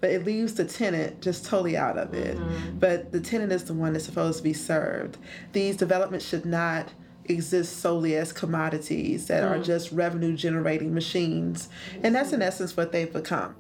but 0.07 0.13
it 0.13 0.25
leaves 0.25 0.55
the 0.55 0.65
tenant 0.65 1.21
just 1.21 1.45
totally 1.45 1.77
out 1.77 1.99
of 1.99 2.15
it. 2.15 2.39
Mm-hmm. 2.39 2.79
But 2.79 3.11
the 3.11 3.19
tenant 3.19 3.51
is 3.51 3.65
the 3.65 3.75
one 3.75 3.93
that's 3.93 4.05
supposed 4.05 4.39
to 4.39 4.45
be 4.45 4.53
served. 4.53 5.19
These 5.53 5.77
developments 5.77 6.25
should 6.25 6.47
not 6.47 6.93
exist 7.25 7.81
solely 7.81 8.15
as 8.15 8.33
commodities 8.33 9.27
that 9.27 9.43
mm. 9.43 9.51
are 9.51 9.61
just 9.61 9.91
revenue 9.91 10.37
generating 10.37 10.95
machines. 10.95 11.69
And 12.05 12.15
that's 12.15 12.33
in 12.33 12.41
essence 12.41 12.77
what 12.77 12.93
they've 12.93 13.13
become. 13.13 13.57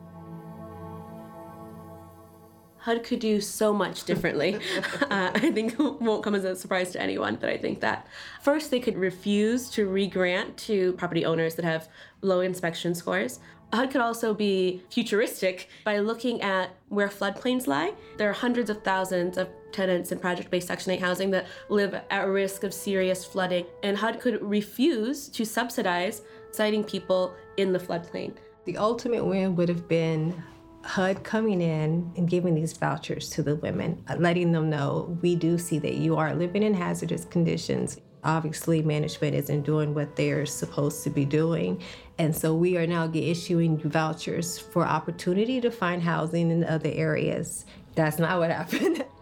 HUD 2.79 3.03
could 3.03 3.19
do 3.19 3.41
so 3.41 3.73
much 3.73 4.05
differently. 4.05 4.55
uh, 5.11 5.33
I 5.35 5.51
think 5.51 5.73
it 5.73 5.81
won't 5.81 6.23
come 6.23 6.37
as 6.37 6.45
a 6.45 6.55
surprise 6.55 6.93
to 6.93 7.03
anyone, 7.03 7.39
but 7.41 7.49
I 7.49 7.57
think 7.57 7.81
that 7.81 8.07
first 8.41 8.71
they 8.71 8.79
could 8.79 8.97
refuse 8.97 9.69
to 9.71 9.89
re-grant 9.89 10.57
to 10.59 10.93
property 10.93 11.25
owners 11.25 11.57
that 11.57 11.65
have 11.65 11.89
low 12.23 12.39
inspection 12.39 12.95
scores. 12.95 13.41
Uh, 13.73 13.77
HUD 13.79 13.91
could 13.91 14.01
also 14.01 14.33
be 14.33 14.83
futuristic 14.91 15.69
by 15.85 15.99
looking 15.99 16.41
at 16.43 16.71
where 16.89 17.09
floodplains 17.09 17.67
lie. 17.67 17.93
There 18.17 18.31
are 18.31 18.35
hundreds 18.35 18.71
of 18.71 18.83
thousands 18.83 19.39
of 19.39 19.49
tenants 19.73 20.13
in 20.13 20.19
project 20.19 20.51
based 20.51 20.69
Section 20.69 20.93
8 20.93 21.01
housing 21.01 21.31
that 21.33 21.47
live 21.69 21.95
at 22.11 22.29
risk 22.29 22.65
of 22.65 22.73
serious 22.73 23.25
flooding, 23.25 23.67
and 23.83 23.97
HUD 23.97 24.21
could 24.21 24.43
refuse 24.43 25.29
to 25.29 25.45
subsidize 25.45 26.23
siting 26.53 26.85
people 26.85 27.35
in 27.57 27.73
the 27.73 27.79
floodplain. 27.79 28.35
The 28.65 28.79
ultimate 28.79 29.25
win 29.25 29.57
would 29.57 29.69
have 29.69 29.87
been 29.89 30.43
HUD 30.87 31.25
coming 31.25 31.61
in 31.61 32.13
and 32.17 32.29
giving 32.29 32.55
these 32.55 32.73
vouchers 32.73 33.29
to 33.31 33.43
the 33.43 33.57
women, 33.57 34.03
letting 34.19 34.53
them 34.53 34.71
know 34.71 35.19
we 35.21 35.35
do 35.35 35.59
see 35.59 35.79
that 35.81 35.95
you 35.95 36.17
are 36.17 36.35
living 36.35 36.63
in 36.63 36.75
hazardous 36.75 37.25
conditions. 37.25 38.01
Obviously, 38.27 38.83
management 38.83 39.37
isn't 39.37 39.63
doing 39.63 39.95
what 39.95 40.17
they're 40.17 40.47
supposed 40.47 41.05
to 41.05 41.11
be 41.11 41.25
doing. 41.25 41.81
And 42.19 42.35
so 42.35 42.55
we 42.57 42.77
are 42.77 42.87
now 42.87 43.09
issuing 43.15 43.79
vouchers 43.79 44.59
for 44.59 44.85
opportunity 44.85 45.61
to 45.61 45.71
find 45.71 46.03
housing 46.03 46.51
in 46.51 46.65
other 46.65 46.91
areas. 46.93 47.67
That's 47.95 48.19
not 48.19 48.41
what 48.41 48.51
happened. 48.51 49.05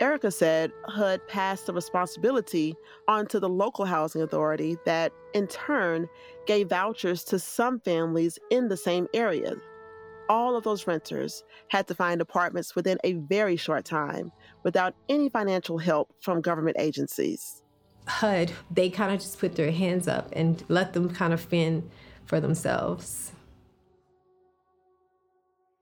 Erica 0.00 0.30
said 0.30 0.72
HUD 0.86 1.20
passed 1.28 1.66
the 1.66 1.74
responsibility 1.74 2.74
onto 3.06 3.38
the 3.38 3.50
local 3.50 3.84
housing 3.84 4.22
authority 4.22 4.78
that, 4.86 5.12
in 5.34 5.46
turn, 5.48 6.08
gave 6.46 6.70
vouchers 6.70 7.22
to 7.24 7.38
some 7.38 7.78
families 7.80 8.38
in 8.50 8.68
the 8.68 8.76
same 8.78 9.06
area. 9.12 9.54
all 10.30 10.54
of 10.56 10.62
those 10.62 10.86
renters 10.86 11.42
had 11.68 11.88
to 11.88 11.94
find 11.94 12.20
apartments 12.20 12.76
within 12.76 12.96
a 13.02 13.14
very 13.14 13.56
short 13.56 13.84
time 13.84 14.30
without 14.62 14.94
any 15.08 15.28
financial 15.28 15.78
help 15.78 16.12
from 16.20 16.40
government 16.40 16.76
agencies. 16.78 17.62
HUD, 18.06 18.52
they 18.70 18.90
kind 18.90 19.12
of 19.12 19.20
just 19.20 19.38
put 19.38 19.54
their 19.54 19.70
hands 19.70 20.08
up 20.08 20.28
and 20.32 20.64
let 20.68 20.92
them 20.92 21.08
kind 21.10 21.32
of 21.32 21.40
fend 21.40 21.88
for 22.24 22.40
themselves. 22.40 23.32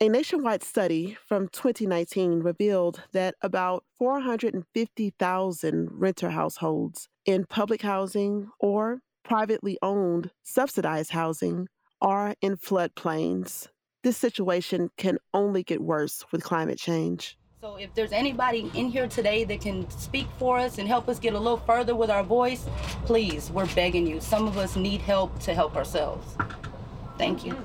A 0.01 0.09
nationwide 0.09 0.63
study 0.63 1.19
from 1.27 1.49
2019 1.49 2.39
revealed 2.41 3.03
that 3.13 3.35
about 3.43 3.85
450,000 3.99 5.89
renter 5.91 6.31
households 6.31 7.09
in 7.27 7.47
public 7.47 7.83
housing 7.83 8.49
or 8.61 9.01
privately 9.25 9.77
owned 9.83 10.31
subsidized 10.45 11.11
housing 11.11 11.67
are 12.01 12.37
in 12.41 12.57
floodplains. 12.57 13.67
This 14.05 14.17
situation 14.17 14.91
can 14.97 15.19
only 15.35 15.65
get 15.65 15.83
worse 15.83 16.25
with 16.31 16.45
climate 16.45 16.79
change. 16.79 17.37
So 17.61 17.75
if 17.75 17.93
there's 17.93 18.13
anybody 18.13 18.71
in 18.75 18.89
here 18.89 19.09
today 19.09 19.43
that 19.43 19.61
can 19.61 19.91
speak 19.91 20.29
for 20.39 20.61
us 20.61 20.79
and 20.79 20.87
help 20.87 21.09
us 21.09 21.19
get 21.19 21.35
a 21.35 21.39
little 21.39 21.57
further 21.57 21.97
with 21.97 22.09
our 22.09 22.23
voice, 22.23 22.65
please, 23.05 23.51
we're 23.51 23.67
begging 23.75 24.07
you. 24.07 24.21
Some 24.21 24.47
of 24.47 24.57
us 24.57 24.77
need 24.77 25.01
help 25.01 25.37
to 25.41 25.55
help 25.55 25.75
ourselves. 25.75 26.37
Thank 27.17 27.45
you. 27.45 27.59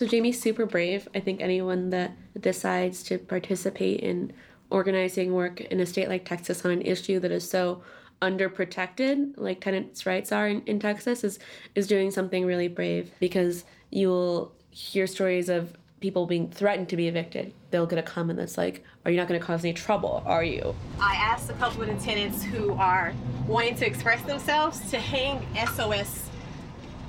So 0.00 0.08
Jamie's 0.08 0.42
super 0.42 0.66
brave. 0.66 1.06
I 1.14 1.20
think 1.20 1.40
anyone 1.40 1.90
that 1.90 2.16
decides 2.40 3.04
to 3.04 3.18
participate 3.18 4.00
in 4.00 4.32
organizing 4.68 5.34
work 5.34 5.60
in 5.60 5.78
a 5.78 5.86
state 5.86 6.08
like 6.08 6.24
Texas 6.24 6.64
on 6.64 6.72
an 6.72 6.82
issue 6.82 7.20
that 7.20 7.30
is 7.30 7.48
so 7.48 7.84
underprotected, 8.20 9.34
like 9.36 9.60
tenants' 9.60 10.04
rights 10.04 10.32
are 10.32 10.48
in, 10.48 10.62
in 10.62 10.80
Texas, 10.80 11.22
is 11.22 11.38
is 11.76 11.86
doing 11.86 12.10
something 12.10 12.44
really 12.44 12.66
brave 12.66 13.12
because 13.20 13.64
you'll 13.90 14.52
hear 14.70 15.06
stories 15.06 15.48
of 15.48 15.76
people 16.02 16.26
being 16.26 16.50
threatened 16.50 16.90
to 16.90 16.96
be 16.96 17.08
evicted. 17.08 17.54
They'll 17.70 17.86
get 17.86 17.98
a 17.98 18.02
comment 18.02 18.38
that's 18.38 18.58
like, 18.58 18.84
Are 19.04 19.10
you 19.10 19.16
not 19.16 19.28
going 19.28 19.40
to 19.40 19.46
cause 19.46 19.64
any 19.64 19.72
trouble? 19.72 20.22
Are 20.26 20.44
you? 20.44 20.74
I 21.00 21.14
asked 21.14 21.48
a 21.48 21.54
couple 21.54 21.82
of 21.82 21.88
the 21.88 22.04
tenants 22.04 22.42
who 22.42 22.72
are 22.72 23.14
wanting 23.46 23.76
to 23.76 23.86
express 23.86 24.20
themselves 24.22 24.90
to 24.90 24.98
hang 24.98 25.46
SOS 25.74 26.28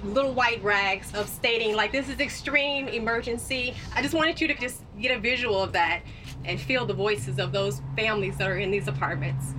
little 0.05 0.33
white 0.33 0.61
rags 0.63 1.13
of 1.15 1.29
stating 1.29 1.75
like 1.75 1.91
this 1.91 2.09
is 2.09 2.19
extreme 2.19 2.87
emergency. 2.87 3.73
I 3.95 4.01
just 4.01 4.13
wanted 4.13 4.39
you 4.39 4.47
to 4.49 4.55
just 4.55 4.81
get 4.99 5.15
a 5.15 5.19
visual 5.19 5.61
of 5.61 5.71
that 5.73 6.01
and 6.45 6.59
feel 6.59 6.85
the 6.85 6.93
voices 6.93 7.39
of 7.39 7.51
those 7.51 7.81
families 7.95 8.37
that 8.37 8.49
are 8.49 8.57
in 8.57 8.69
these 8.69 8.87
apartments 8.87 9.53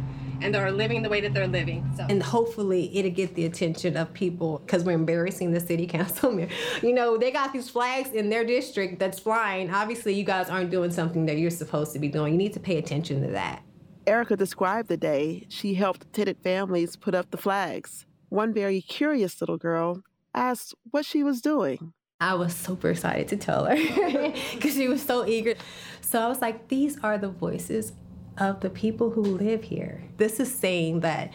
and 0.45 0.55
that 0.55 0.63
are 0.63 0.71
living 0.71 1.03
the 1.03 1.09
way 1.09 1.21
that 1.23 1.33
they're 1.33 1.47
living. 1.47 1.91
So. 1.97 2.07
And 2.09 2.23
hopefully 2.23 2.91
it'll 2.97 3.11
get 3.11 3.35
the 3.35 3.47
attention 3.47 3.97
of 3.97 4.13
people 4.13 4.59
because 4.59 4.85
we're 4.85 4.93
embarrassing 4.93 5.53
the 5.53 5.61
city 5.61 5.87
council. 5.99 6.39
you 6.83 6.93
know, 6.93 7.17
they 7.17 7.31
got 7.31 7.53
these 7.53 7.71
flags 7.71 8.11
in 8.11 8.29
their 8.29 8.45
district 8.45 8.99
that's 8.99 9.19
flying. 9.19 9.73
Obviously, 9.73 10.15
you 10.15 10.25
guys 10.25 10.51
aren't 10.51 10.71
doing 10.71 10.91
something 10.91 11.25
that 11.27 11.39
you're 11.39 11.51
supposed 11.51 11.93
to 11.95 11.99
be 11.99 12.09
doing. 12.09 12.35
You 12.35 12.39
need 12.39 12.53
to 12.53 12.61
pay 12.61 12.77
attention 12.77 13.23
to 13.23 13.29
that. 13.29 13.63
Erica 14.07 14.37
described 14.37 14.89
the 14.89 14.99
day 14.99 15.47
she 15.49 15.75
helped 15.75 16.13
tenant 16.13 16.43
families 16.43 16.95
put 16.95 17.15
up 17.15 17.31
the 17.31 17.39
flags. 17.39 18.05
One 18.29 18.53
very 18.53 18.83
curious 18.83 19.41
little 19.41 19.57
girl 19.57 20.03
asked 20.35 20.75
what 20.91 21.07
she 21.07 21.23
was 21.23 21.41
doing. 21.41 21.95
I 22.21 22.35
was 22.35 22.55
super 22.55 22.91
excited 22.91 23.29
to 23.29 23.37
tell 23.37 23.65
her 23.65 23.77
because 24.53 24.75
she 24.75 24.89
was 24.89 25.03
so 25.03 25.27
eager. 25.27 25.55
So 26.01 26.21
I 26.21 26.29
was 26.29 26.41
like, 26.41 26.69
these 26.69 26.99
are 27.03 27.19
the 27.19 27.29
voices 27.29 27.93
of 28.39 28.61
the 28.61 28.71
people 28.71 29.11
who 29.11 29.23
live 29.23 29.63
here. 29.63 30.03
This 30.17 30.41
is 30.41 30.53
saying 30.53 31.01
that 31.01 31.33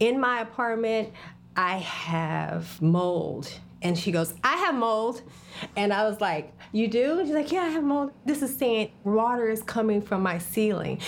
in 0.00 0.18
my 0.20 0.40
apartment, 0.40 1.12
I 1.56 1.78
have 1.78 2.80
mold. 2.80 3.52
And 3.82 3.96
she 3.96 4.10
goes, 4.10 4.34
I 4.42 4.56
have 4.56 4.74
mold. 4.74 5.22
And 5.76 5.92
I 5.92 6.08
was 6.08 6.20
like, 6.20 6.52
You 6.72 6.88
do? 6.88 7.20
She's 7.24 7.34
like, 7.34 7.52
Yeah, 7.52 7.62
I 7.62 7.68
have 7.68 7.84
mold. 7.84 8.12
This 8.24 8.42
is 8.42 8.56
saying 8.56 8.90
water 9.04 9.48
is 9.48 9.62
coming 9.62 10.02
from 10.02 10.22
my 10.22 10.38
ceiling. 10.38 11.00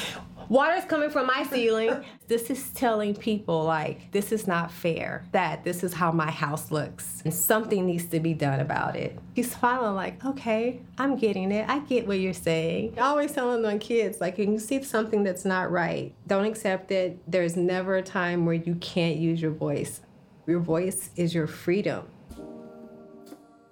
Water's 0.51 0.85
coming 0.85 1.11
from 1.11 1.29
my 1.29 1.45
ceiling. 1.45 2.05
this 2.27 2.51
is 2.51 2.71
telling 2.73 3.15
people, 3.15 3.63
like, 3.63 4.11
this 4.11 4.33
is 4.33 4.49
not 4.49 4.73
fair, 4.73 5.25
that 5.31 5.63
this 5.63 5.85
is 5.85 5.95
how 5.95 6.11
my 6.11 6.29
house 6.29 6.73
looks. 6.73 7.23
And 7.25 7.33
something 7.33 7.87
needs 7.87 8.07
to 8.07 8.19
be 8.19 8.35
done 8.35 8.59
about 8.59 8.97
it. 8.97 9.17
He's 9.33 9.55
smiling, 9.55 9.95
like, 9.95 10.25
okay, 10.25 10.81
I'm 10.99 11.15
getting 11.15 11.53
it. 11.53 11.69
I 11.69 11.79
get 11.79 12.09
what 12.09 12.19
you're 12.19 12.33
saying. 12.35 12.99
Always 12.99 13.31
telling 13.31 13.63
my 13.63 13.79
kids, 13.79 14.21
like, 14.21 14.39
when 14.39 14.53
you 14.53 14.59
see 14.59 14.83
something 14.83 15.23
that's 15.23 15.45
not 15.45 15.71
right, 15.71 16.13
don't 16.27 16.47
accept 16.47 16.91
it. 16.91 17.21
There's 17.31 17.57
never 17.57 17.95
a 17.95 18.03
time 18.03 18.45
where 18.45 18.57
you 18.57 18.75
can't 18.75 19.19
use 19.19 19.41
your 19.41 19.53
voice. 19.53 20.01
Your 20.49 20.59
voice 20.59 21.11
is 21.15 21.33
your 21.33 21.47
freedom. 21.47 22.09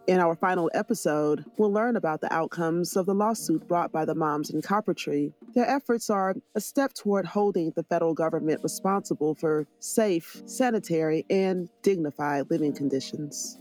In 0.08 0.20
our 0.20 0.34
final 0.34 0.70
episode, 0.72 1.44
we'll 1.58 1.70
learn 1.70 1.94
about 1.94 2.22
the 2.22 2.32
outcomes 2.32 2.96
of 2.96 3.04
the 3.04 3.14
lawsuit 3.14 3.68
brought 3.68 3.92
by 3.92 4.06
the 4.06 4.14
moms 4.14 4.48
in 4.48 4.62
Coppertree. 4.62 5.34
Their 5.54 5.68
efforts 5.68 6.08
are 6.08 6.34
a 6.54 6.62
step 6.62 6.94
toward 6.94 7.26
holding 7.26 7.72
the 7.72 7.82
federal 7.82 8.14
government 8.14 8.62
responsible 8.62 9.34
for 9.34 9.66
safe, 9.80 10.40
sanitary, 10.46 11.26
and 11.28 11.68
dignified 11.82 12.50
living 12.50 12.72
conditions. 12.72 13.58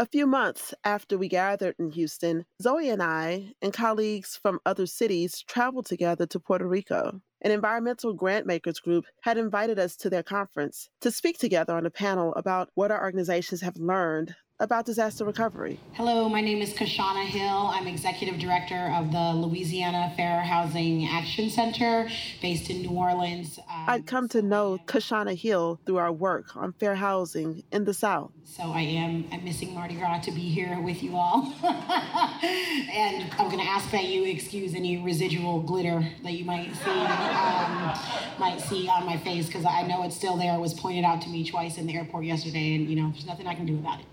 A 0.00 0.06
few 0.06 0.26
months 0.26 0.72
after 0.82 1.18
we 1.18 1.28
gathered 1.28 1.74
in 1.78 1.90
Houston, 1.90 2.46
Zoe 2.62 2.88
and 2.88 3.02
I 3.02 3.52
and 3.60 3.70
colleagues 3.70 4.34
from 4.34 4.58
other 4.64 4.86
cities 4.86 5.42
traveled 5.46 5.84
together 5.84 6.24
to 6.24 6.40
Puerto 6.40 6.66
Rico. 6.66 7.20
An 7.42 7.50
environmental 7.50 8.14
grantmakers 8.14 8.80
group 8.80 9.04
had 9.20 9.36
invited 9.36 9.78
us 9.78 9.96
to 9.96 10.08
their 10.08 10.22
conference 10.22 10.88
to 11.02 11.10
speak 11.10 11.36
together 11.36 11.74
on 11.74 11.84
a 11.84 11.90
panel 11.90 12.32
about 12.34 12.70
what 12.72 12.90
our 12.90 13.04
organizations 13.04 13.60
have 13.60 13.76
learned 13.76 14.34
about 14.60 14.84
disaster 14.84 15.24
recovery. 15.24 15.80
Hello, 15.94 16.28
my 16.28 16.42
name 16.42 16.60
is 16.60 16.74
Cashauna 16.74 17.24
Hill. 17.24 17.70
I'm 17.72 17.86
executive 17.86 18.38
director 18.38 18.92
of 18.94 19.10
the 19.10 19.32
Louisiana 19.32 20.12
Fair 20.16 20.42
Housing 20.42 21.08
Action 21.08 21.48
Center 21.48 22.08
based 22.42 22.68
in 22.68 22.82
New 22.82 22.90
Orleans. 22.90 23.58
Um, 23.58 23.84
I'd 23.88 24.06
come 24.06 24.28
to 24.28 24.42
know 24.42 24.78
Cashauna 24.86 25.34
Hill 25.34 25.80
through 25.86 25.96
our 25.96 26.12
work 26.12 26.54
on 26.56 26.74
fair 26.74 26.94
housing 26.94 27.64
in 27.72 27.84
the 27.84 27.94
South. 27.94 28.32
So 28.44 28.64
I 28.64 28.80
am 28.80 29.26
I'm 29.32 29.44
missing 29.44 29.72
Mardi 29.74 29.94
Gras 29.94 30.18
to 30.24 30.32
be 30.32 30.40
here 30.40 30.80
with 30.80 31.02
you 31.02 31.16
all. 31.16 31.54
and 31.62 33.32
I'm 33.38 33.46
going 33.46 33.60
to 33.60 33.64
ask 33.64 33.90
that 33.92 34.04
you 34.04 34.24
excuse 34.24 34.74
any 34.74 34.98
residual 34.98 35.62
glitter 35.62 36.04
that 36.24 36.32
you 36.32 36.44
might 36.44 36.74
see 36.74 36.90
um, 36.90 37.94
might 38.38 38.60
see 38.60 38.88
on 38.88 39.06
my 39.06 39.16
face 39.18 39.46
because 39.46 39.64
I 39.64 39.82
know 39.86 40.02
it's 40.02 40.16
still 40.16 40.36
there. 40.36 40.54
It 40.54 40.60
was 40.60 40.74
pointed 40.74 41.04
out 41.04 41.22
to 41.22 41.28
me 41.28 41.48
twice 41.48 41.78
in 41.78 41.86
the 41.86 41.94
airport 41.94 42.24
yesterday, 42.24 42.74
and 42.74 42.90
you 42.90 42.96
know 42.96 43.10
there's 43.12 43.26
nothing 43.26 43.46
I 43.46 43.54
can 43.54 43.66
do 43.66 43.76
about 43.76 44.00
it. 44.00 44.06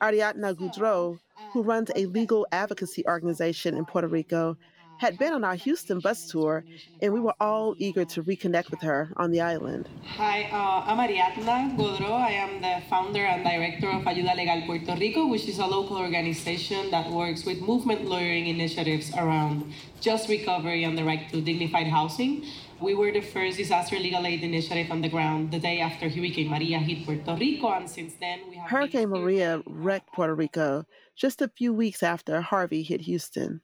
Ariadna 0.00 0.54
Godreau, 0.54 1.18
who 1.52 1.62
runs 1.62 1.90
a 1.94 2.06
legal 2.06 2.46
advocacy 2.52 3.06
organization 3.06 3.76
in 3.76 3.84
Puerto 3.84 4.08
Rico, 4.08 4.56
had 4.98 5.18
been 5.18 5.32
on 5.32 5.44
our 5.44 5.54
Houston 5.54 5.98
bus 6.00 6.28
tour, 6.28 6.64
and 7.02 7.12
we 7.12 7.20
were 7.20 7.34
all 7.40 7.74
eager 7.78 8.04
to 8.04 8.22
reconnect 8.22 8.70
with 8.70 8.80
her 8.80 9.10
on 9.16 9.30
the 9.32 9.40
island. 9.40 9.88
Hi, 10.16 10.44
uh, 10.52 10.84
I'm 10.86 10.98
Ariadna 10.98 11.76
Godreau. 11.76 12.12
I 12.12 12.32
am 12.32 12.62
the 12.62 12.82
founder 12.88 13.24
and 13.24 13.42
director 13.42 13.88
of 13.90 14.02
Ayuda 14.02 14.36
Legal 14.36 14.62
Puerto 14.66 14.94
Rico, 15.00 15.26
which 15.26 15.48
is 15.48 15.58
a 15.58 15.66
local 15.66 15.98
organization 15.98 16.90
that 16.90 17.10
works 17.10 17.44
with 17.44 17.60
movement 17.60 18.04
lawyering 18.04 18.46
initiatives 18.46 19.12
around 19.14 19.72
just 20.00 20.28
recovery 20.28 20.84
and 20.84 20.96
the 20.96 21.04
right 21.04 21.28
to 21.30 21.40
dignified 21.40 21.88
housing. 21.88 22.44
We 22.80 22.94
were 22.94 23.12
the 23.12 23.20
first 23.20 23.56
disaster 23.56 23.96
legal 23.98 24.26
aid 24.26 24.42
initiative 24.42 24.90
on 24.90 25.00
the 25.00 25.08
ground 25.08 25.52
the 25.52 25.58
day 25.58 25.80
after 25.80 26.08
Hurricane 26.08 26.50
Maria 26.50 26.78
hit 26.78 27.06
Puerto 27.06 27.34
Rico, 27.34 27.68
and 27.72 27.88
since 27.88 28.14
then 28.20 28.40
we 28.50 28.56
have. 28.56 28.68
Hurricane 28.68 29.08
Maria 29.08 29.62
wrecked 29.66 30.12
Puerto 30.12 30.34
Rico 30.34 30.84
just 31.14 31.40
a 31.40 31.48
few 31.48 31.72
weeks 31.72 32.02
after 32.02 32.40
Harvey 32.40 32.82
hit 32.82 33.00
Houston. 33.02 33.60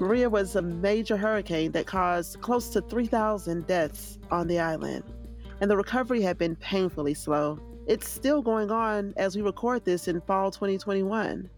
Maria 0.00 0.28
was 0.28 0.56
a 0.56 0.62
major 0.62 1.16
hurricane 1.16 1.70
that 1.72 1.86
caused 1.86 2.40
close 2.40 2.68
to 2.70 2.80
3,000 2.80 3.66
deaths 3.66 4.18
on 4.30 4.48
the 4.48 4.58
island, 4.58 5.04
and 5.60 5.70
the 5.70 5.76
recovery 5.76 6.20
had 6.22 6.36
been 6.38 6.56
painfully 6.56 7.14
slow. 7.14 7.60
It's 7.86 8.08
still 8.08 8.42
going 8.42 8.70
on 8.70 9.12
as 9.16 9.36
we 9.36 9.42
record 9.42 9.84
this 9.84 10.08
in 10.08 10.20
fall 10.22 10.50
2021. 10.50 11.48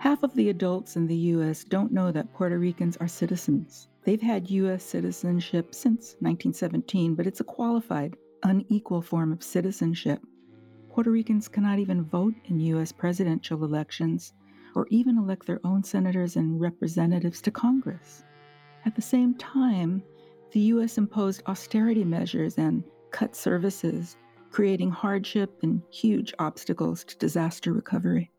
Half 0.00 0.22
of 0.22 0.32
the 0.34 0.48
adults 0.48 0.96
in 0.96 1.06
the 1.06 1.14
U.S. 1.34 1.62
don't 1.62 1.92
know 1.92 2.10
that 2.10 2.32
Puerto 2.32 2.58
Ricans 2.58 2.96
are 2.96 3.06
citizens. 3.06 3.88
They've 4.02 4.18
had 4.18 4.50
U.S. 4.50 4.82
citizenship 4.82 5.74
since 5.74 6.16
1917, 6.20 7.14
but 7.14 7.26
it's 7.26 7.40
a 7.40 7.44
qualified, 7.44 8.16
unequal 8.42 9.02
form 9.02 9.30
of 9.30 9.42
citizenship. 9.42 10.22
Puerto 10.88 11.10
Ricans 11.10 11.48
cannot 11.48 11.80
even 11.80 12.02
vote 12.02 12.32
in 12.46 12.58
U.S. 12.60 12.92
presidential 12.92 13.62
elections 13.62 14.32
or 14.74 14.86
even 14.88 15.18
elect 15.18 15.46
their 15.46 15.60
own 15.64 15.84
senators 15.84 16.36
and 16.36 16.58
representatives 16.58 17.42
to 17.42 17.50
Congress. 17.50 18.24
At 18.86 18.96
the 18.96 19.02
same 19.02 19.34
time, 19.34 20.02
the 20.52 20.60
U.S. 20.60 20.96
imposed 20.96 21.42
austerity 21.46 22.04
measures 22.04 22.56
and 22.56 22.82
cut 23.10 23.36
services 23.36 24.16
creating 24.50 24.92
hardship 24.92 25.58
and 25.62 25.82
huge 25.90 26.32
obstacles 26.38 27.04
to 27.04 27.18
disaster 27.18 27.74
recovery. 27.74 28.30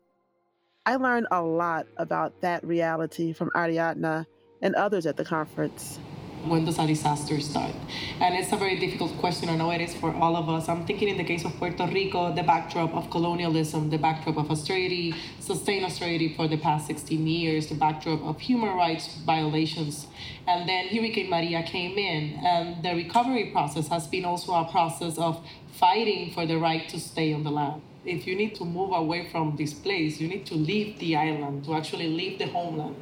I 0.84 0.96
learned 0.96 1.28
a 1.30 1.40
lot 1.40 1.86
about 1.96 2.40
that 2.40 2.64
reality 2.64 3.32
from 3.32 3.50
Ariadna 3.54 4.26
and 4.62 4.74
others 4.74 5.06
at 5.06 5.16
the 5.16 5.24
conference 5.24 6.00
when 6.44 6.64
does 6.64 6.78
a 6.78 6.86
disaster 6.86 7.40
start? 7.40 7.74
And 8.20 8.34
it's 8.34 8.52
a 8.52 8.56
very 8.56 8.78
difficult 8.78 9.16
question. 9.18 9.48
I 9.48 9.56
know 9.56 9.70
it 9.70 9.80
is 9.80 9.94
for 9.94 10.12
all 10.14 10.36
of 10.36 10.48
us. 10.48 10.68
I'm 10.68 10.84
thinking 10.86 11.08
in 11.08 11.16
the 11.16 11.24
case 11.24 11.44
of 11.44 11.54
Puerto 11.56 11.86
Rico, 11.86 12.34
the 12.34 12.42
backdrop 12.42 12.94
of 12.94 13.10
colonialism, 13.10 13.90
the 13.90 13.98
backdrop 13.98 14.36
of 14.36 14.50
austerity, 14.50 15.14
sustained 15.40 15.84
austerity 15.84 16.34
for 16.34 16.48
the 16.48 16.56
past 16.56 16.86
16 16.86 17.26
years, 17.26 17.68
the 17.68 17.74
backdrop 17.74 18.22
of 18.22 18.40
human 18.40 18.74
rights 18.74 19.18
violations. 19.24 20.06
And 20.46 20.68
then 20.68 20.88
Hurricane 20.88 21.30
Maria 21.30 21.62
came 21.62 21.96
in, 21.96 22.40
and 22.44 22.82
the 22.82 22.94
recovery 22.94 23.50
process 23.52 23.88
has 23.88 24.06
been 24.06 24.24
also 24.24 24.52
a 24.54 24.64
process 24.64 25.18
of 25.18 25.46
fighting 25.72 26.32
for 26.32 26.46
the 26.46 26.58
right 26.58 26.88
to 26.88 26.98
stay 26.98 27.32
on 27.32 27.44
the 27.44 27.50
land. 27.50 27.82
If 28.04 28.26
you 28.26 28.34
need 28.34 28.56
to 28.56 28.64
move 28.64 28.92
away 28.92 29.28
from 29.30 29.54
this 29.56 29.72
place, 29.72 30.20
you 30.20 30.26
need 30.26 30.44
to 30.46 30.54
leave 30.54 30.98
the 30.98 31.14
island, 31.14 31.64
to 31.66 31.74
actually 31.74 32.08
leave 32.08 32.38
the 32.38 32.46
homeland. 32.46 32.96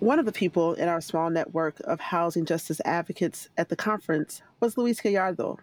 One 0.00 0.18
of 0.18 0.24
the 0.24 0.32
people 0.32 0.72
in 0.72 0.88
our 0.88 1.02
small 1.02 1.28
network 1.28 1.80
of 1.80 2.00
housing 2.00 2.46
justice 2.46 2.80
advocates 2.84 3.50
at 3.58 3.68
the 3.68 3.76
conference 3.76 4.42
was 4.58 4.78
Luis 4.78 5.00
Gallardo. 5.00 5.58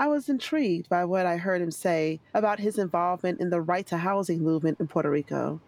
I 0.00 0.08
was 0.08 0.28
intrigued 0.28 0.88
by 0.88 1.04
what 1.04 1.26
I 1.26 1.36
heard 1.36 1.62
him 1.62 1.70
say 1.70 2.20
about 2.34 2.58
his 2.58 2.76
involvement 2.76 3.40
in 3.40 3.50
the 3.50 3.60
right 3.60 3.86
to 3.86 3.98
housing 3.98 4.42
movement 4.42 4.80
in 4.80 4.88
Puerto 4.88 5.10
Rico. 5.10 5.60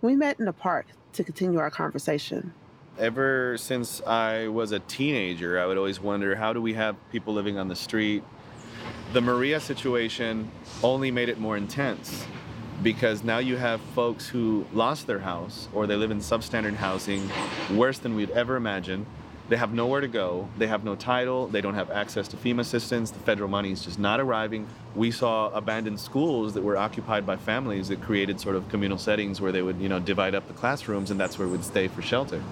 We 0.00 0.14
met 0.14 0.38
in 0.38 0.46
a 0.46 0.52
park 0.52 0.86
to 1.14 1.24
continue 1.24 1.58
our 1.58 1.70
conversation. 1.70 2.54
Ever 2.96 3.56
since 3.58 4.00
I 4.02 4.48
was 4.48 4.70
a 4.70 4.78
teenager, 4.80 5.58
I 5.58 5.66
would 5.66 5.76
always 5.76 6.00
wonder 6.00 6.36
how 6.36 6.52
do 6.52 6.62
we 6.62 6.74
have 6.74 6.96
people 7.10 7.34
living 7.34 7.58
on 7.58 7.68
the 7.68 7.76
street? 7.76 8.22
The 9.12 9.20
Maria 9.20 9.60
situation 9.60 10.50
only 10.82 11.10
made 11.10 11.28
it 11.28 11.38
more 11.38 11.56
intense 11.56 12.26
because 12.82 13.24
now 13.24 13.38
you 13.38 13.56
have 13.56 13.80
folks 13.80 14.28
who 14.28 14.66
lost 14.72 15.06
their 15.06 15.18
house 15.18 15.68
or 15.72 15.86
they 15.86 15.96
live 15.96 16.10
in 16.10 16.18
substandard 16.18 16.76
housing 16.76 17.28
worse 17.74 17.98
than 17.98 18.14
we'd 18.14 18.30
ever 18.30 18.56
imagined. 18.56 19.06
They 19.48 19.56
have 19.56 19.72
nowhere 19.72 20.02
to 20.02 20.08
go. 20.08 20.46
They 20.58 20.66
have 20.66 20.84
no 20.84 20.94
title. 20.94 21.46
They 21.46 21.62
don't 21.62 21.74
have 21.74 21.90
access 21.90 22.28
to 22.28 22.36
FEMA 22.36 22.60
assistance. 22.60 23.10
The 23.10 23.18
federal 23.20 23.48
money 23.48 23.72
is 23.72 23.82
just 23.82 23.98
not 23.98 24.20
arriving. 24.20 24.68
We 24.94 25.10
saw 25.10 25.48
abandoned 25.48 26.00
schools 26.00 26.52
that 26.52 26.62
were 26.62 26.76
occupied 26.76 27.24
by 27.24 27.36
families 27.36 27.88
that 27.88 28.02
created 28.02 28.40
sort 28.40 28.56
of 28.56 28.68
communal 28.68 28.98
settings 28.98 29.40
where 29.40 29.50
they 29.50 29.62
would, 29.62 29.80
you 29.80 29.88
know, 29.88 30.00
divide 30.00 30.34
up 30.34 30.46
the 30.48 30.54
classrooms 30.54 31.10
and 31.10 31.18
that's 31.18 31.38
where 31.38 31.48
we'd 31.48 31.64
stay 31.64 31.88
for 31.88 32.02
shelter. 32.02 32.42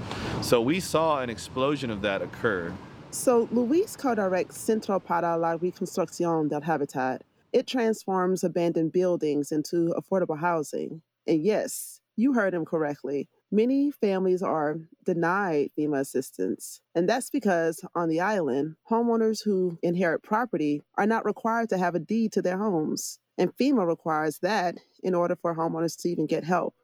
So 0.41 0.63
we 0.63 0.81
saw 0.81 1.21
an 1.21 1.29
explosion 1.29 1.91
of 1.91 2.01
that 2.01 2.23
occur. 2.23 2.73
So 3.11 3.49
Luis 3.51 3.97
co-directs 3.97 4.59
Centro 4.59 5.01
para 5.01 5.37
la 5.39 5.57
Reconstrucción 5.57 6.49
del 6.49 6.61
Habitat, 6.61 7.23
it 7.53 7.67
transforms 7.67 8.45
abandoned 8.45 8.93
buildings 8.93 9.51
into 9.51 9.95
affordable 9.97 10.39
housing. 10.39 11.03
And 11.27 11.43
yes, 11.45 12.01
you 12.17 12.35
heard 12.35 12.55
him 12.55 12.65
correctly. 12.65 13.29
Many 13.51 13.91
families 13.91 14.43
are 14.43 14.77
denied 15.05 15.71
FEMA 15.79 16.01
assistance. 16.01 16.81
And 16.95 17.09
that's 17.09 17.31
because 17.31 17.85
on 17.95 18.09
the 18.09 18.21
island, 18.21 18.77
homeowners 18.91 19.45
who 19.45 19.79
inherit 19.83 20.23
property 20.23 20.83
are 20.99 21.07
not 21.07 21.25
required 21.25 21.69
to 21.71 21.79
have 21.79 21.95
a 21.95 22.01
deed 22.01 22.33
to 22.33 22.43
their 22.43 22.59
homes. 22.59 23.19
And 23.39 23.57
FEMA 23.57 23.87
requires 23.87 24.39
that 24.41 24.77
in 25.03 25.15
order 25.15 25.37
for 25.37 25.55
homeowners 25.55 26.01
to 26.03 26.09
even 26.09 26.27
get 26.27 26.45
help. 26.45 26.75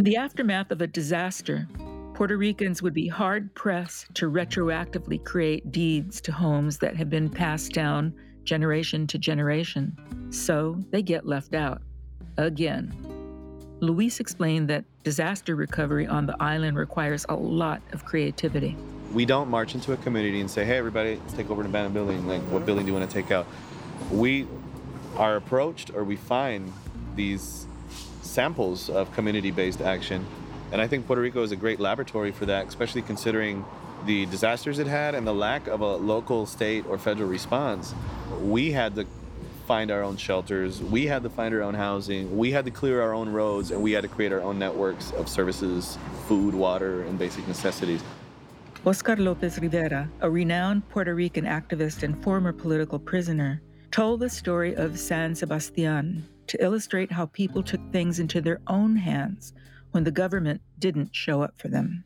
In 0.00 0.04
the 0.04 0.16
aftermath 0.16 0.70
of 0.70 0.80
a 0.80 0.86
disaster, 0.86 1.68
Puerto 2.14 2.38
Ricans 2.38 2.80
would 2.80 2.94
be 2.94 3.06
hard 3.06 3.54
pressed 3.54 4.14
to 4.14 4.30
retroactively 4.30 5.22
create 5.22 5.70
deeds 5.70 6.22
to 6.22 6.32
homes 6.32 6.78
that 6.78 6.96
have 6.96 7.10
been 7.10 7.28
passed 7.28 7.72
down 7.72 8.14
generation 8.42 9.06
to 9.08 9.18
generation. 9.18 9.94
So 10.30 10.78
they 10.88 11.02
get 11.02 11.26
left 11.26 11.54
out. 11.54 11.82
Again. 12.38 12.96
Luis 13.80 14.20
explained 14.20 14.70
that 14.70 14.86
disaster 15.04 15.54
recovery 15.54 16.06
on 16.06 16.24
the 16.24 16.36
island 16.40 16.78
requires 16.78 17.26
a 17.28 17.34
lot 17.34 17.82
of 17.92 18.06
creativity. 18.06 18.78
We 19.12 19.26
don't 19.26 19.50
march 19.50 19.74
into 19.74 19.92
a 19.92 19.98
community 19.98 20.40
and 20.40 20.50
say, 20.50 20.64
hey, 20.64 20.78
everybody, 20.78 21.16
let's 21.16 21.34
take 21.34 21.50
over 21.50 21.60
an 21.60 21.66
abandoned 21.66 21.92
building. 21.92 22.26
Like, 22.26 22.40
what 22.44 22.64
building 22.64 22.86
do 22.86 22.92
you 22.92 22.98
want 22.98 23.10
to 23.10 23.14
take 23.14 23.30
out? 23.30 23.46
We 24.10 24.46
are 25.16 25.36
approached 25.36 25.90
or 25.90 26.04
we 26.04 26.16
find 26.16 26.72
these 27.16 27.66
samples 28.30 28.88
of 28.88 29.12
community 29.12 29.50
based 29.50 29.80
action. 29.80 30.24
And 30.72 30.80
I 30.80 30.86
think 30.86 31.06
Puerto 31.06 31.20
Rico 31.20 31.42
is 31.42 31.50
a 31.50 31.56
great 31.56 31.80
laboratory 31.80 32.30
for 32.30 32.46
that, 32.46 32.68
especially 32.68 33.02
considering 33.02 33.64
the 34.06 34.26
disasters 34.26 34.78
it 34.78 34.86
had 34.86 35.14
and 35.14 35.26
the 35.26 35.34
lack 35.34 35.66
of 35.66 35.80
a 35.80 35.96
local, 35.96 36.46
state, 36.46 36.86
or 36.86 36.96
federal 36.96 37.28
response. 37.28 37.92
We 38.40 38.70
had 38.70 38.94
to 38.94 39.06
find 39.66 39.90
our 39.90 40.02
own 40.02 40.16
shelters, 40.16 40.80
we 40.80 41.06
had 41.06 41.22
to 41.22 41.30
find 41.30 41.54
our 41.54 41.62
own 41.62 41.74
housing, 41.74 42.36
we 42.36 42.50
had 42.50 42.64
to 42.64 42.70
clear 42.70 43.02
our 43.02 43.14
own 43.14 43.28
roads, 43.28 43.70
and 43.70 43.80
we 43.80 43.92
had 43.92 44.02
to 44.02 44.08
create 44.08 44.32
our 44.32 44.40
own 44.40 44.58
networks 44.58 45.12
of 45.12 45.28
services, 45.28 45.96
food, 46.26 46.54
water, 46.54 47.02
and 47.02 47.18
basic 47.18 47.46
necessities. 47.46 48.02
Oscar 48.84 49.16
Lopez 49.16 49.60
Rivera, 49.60 50.08
a 50.22 50.30
renowned 50.30 50.88
Puerto 50.88 51.14
Rican 51.14 51.44
activist 51.44 52.02
and 52.02 52.20
former 52.22 52.52
political 52.52 52.98
prisoner, 52.98 53.60
told 53.92 54.20
the 54.20 54.30
story 54.30 54.74
of 54.74 54.98
San 54.98 55.34
Sebastian, 55.34 56.26
to 56.50 56.64
illustrate 56.64 57.12
how 57.12 57.26
people 57.26 57.62
took 57.62 57.80
things 57.92 58.18
into 58.18 58.40
their 58.40 58.60
own 58.66 58.96
hands 58.96 59.52
when 59.92 60.02
the 60.02 60.10
government 60.10 60.60
didn't 60.80 61.14
show 61.14 61.42
up 61.42 61.54
for 61.56 61.68
them. 61.68 62.02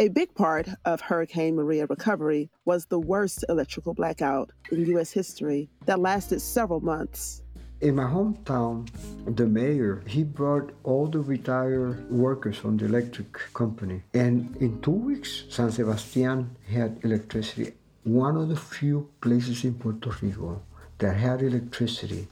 A 0.00 0.08
big 0.08 0.34
part 0.34 0.68
of 0.84 1.00
Hurricane 1.00 1.54
Maria 1.54 1.86
recovery 1.86 2.50
was 2.64 2.86
the 2.86 2.98
worst 2.98 3.44
electrical 3.48 3.94
blackout 3.94 4.50
in 4.72 4.84
U.S. 4.86 5.12
history 5.12 5.70
that 5.86 6.00
lasted 6.00 6.40
several 6.40 6.80
months. 6.80 7.42
In 7.80 7.94
my 7.94 8.02
hometown, 8.04 8.88
the 9.36 9.46
mayor, 9.46 10.02
he 10.08 10.24
brought 10.24 10.72
all 10.82 11.06
the 11.06 11.20
retired 11.20 12.10
workers 12.10 12.56
from 12.56 12.76
the 12.76 12.86
electric 12.86 13.32
company. 13.52 14.02
And 14.12 14.56
in 14.56 14.80
two 14.80 14.90
weeks, 14.90 15.44
San 15.50 15.70
Sebastian 15.70 16.56
had 16.68 16.98
electricity. 17.04 17.74
One 18.02 18.36
of 18.36 18.48
the 18.48 18.56
few 18.56 19.08
places 19.20 19.62
in 19.62 19.74
Puerto 19.74 20.10
Rico 20.20 20.62
that 20.98 21.16
had 21.16 21.42
electricity 21.42 22.26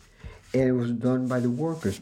and 0.55 0.62
it 0.62 0.73
was 0.73 0.93
done 0.93 1.27
by 1.27 1.41
the 1.41 1.51
workers. 1.51 2.01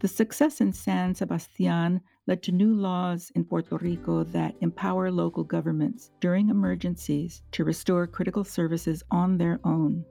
The 0.00 0.08
success 0.08 0.60
in 0.60 0.72
San 0.72 1.14
Sebastian 1.14 2.00
led 2.26 2.42
to 2.44 2.52
new 2.52 2.74
laws 2.74 3.30
in 3.34 3.44
Puerto 3.44 3.76
Rico 3.76 4.24
that 4.24 4.54
empower 4.60 5.10
local 5.10 5.44
governments 5.44 6.10
during 6.20 6.48
emergencies 6.48 7.42
to 7.52 7.64
restore 7.64 8.06
critical 8.06 8.42
services 8.42 9.02
on 9.10 9.38
their 9.38 9.60
own. 9.64 10.04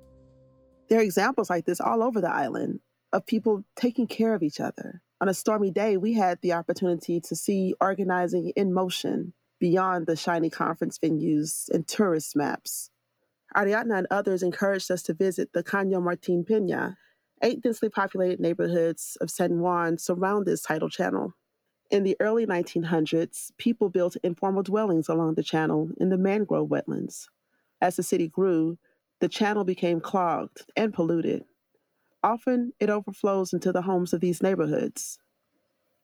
There 0.87 0.99
are 0.99 1.03
examples 1.03 1.49
like 1.49 1.65
this 1.65 1.81
all 1.81 2.03
over 2.03 2.21
the 2.21 2.31
island 2.31 2.79
of 3.13 3.25
people 3.25 3.63
taking 3.75 4.07
care 4.07 4.33
of 4.33 4.43
each 4.43 4.59
other. 4.59 5.01
On 5.19 5.27
a 5.27 5.33
stormy 5.33 5.71
day, 5.71 5.97
we 5.97 6.13
had 6.13 6.39
the 6.41 6.53
opportunity 6.53 7.19
to 7.21 7.35
see 7.35 7.73
organizing 7.81 8.53
in 8.55 8.73
motion 8.73 9.33
beyond 9.59 10.07
the 10.07 10.15
shiny 10.15 10.49
conference 10.49 10.97
venues 10.99 11.69
and 11.69 11.87
tourist 11.87 12.35
maps. 12.35 12.90
Ariadna 13.55 13.97
and 13.97 14.07
others 14.09 14.43
encouraged 14.43 14.89
us 14.91 15.01
to 15.03 15.13
visit 15.13 15.51
the 15.51 15.63
Caño 15.63 16.01
Martín 16.01 16.47
Peña. 16.47 16.95
Eight 17.41 17.61
densely 17.61 17.89
populated 17.89 18.39
neighborhoods 18.39 19.17
of 19.19 19.29
San 19.29 19.59
Juan 19.59 19.97
surround 19.97 20.45
this 20.45 20.61
tidal 20.61 20.89
channel. 20.89 21.33
In 21.89 22.03
the 22.03 22.15
early 22.21 22.45
1900s, 22.45 23.51
people 23.57 23.89
built 23.89 24.15
informal 24.23 24.63
dwellings 24.63 25.09
along 25.09 25.33
the 25.35 25.43
channel 25.43 25.89
in 25.99 26.09
the 26.09 26.17
mangrove 26.17 26.69
wetlands. 26.69 27.27
As 27.81 27.97
the 27.97 28.03
city 28.03 28.29
grew, 28.29 28.77
the 29.19 29.27
channel 29.27 29.65
became 29.65 29.99
clogged 29.99 30.63
and 30.77 30.93
polluted. 30.93 31.43
Often, 32.23 32.73
it 32.79 32.89
overflows 32.89 33.51
into 33.51 33.71
the 33.73 33.81
homes 33.81 34.13
of 34.13 34.21
these 34.21 34.41
neighborhoods. 34.41 35.19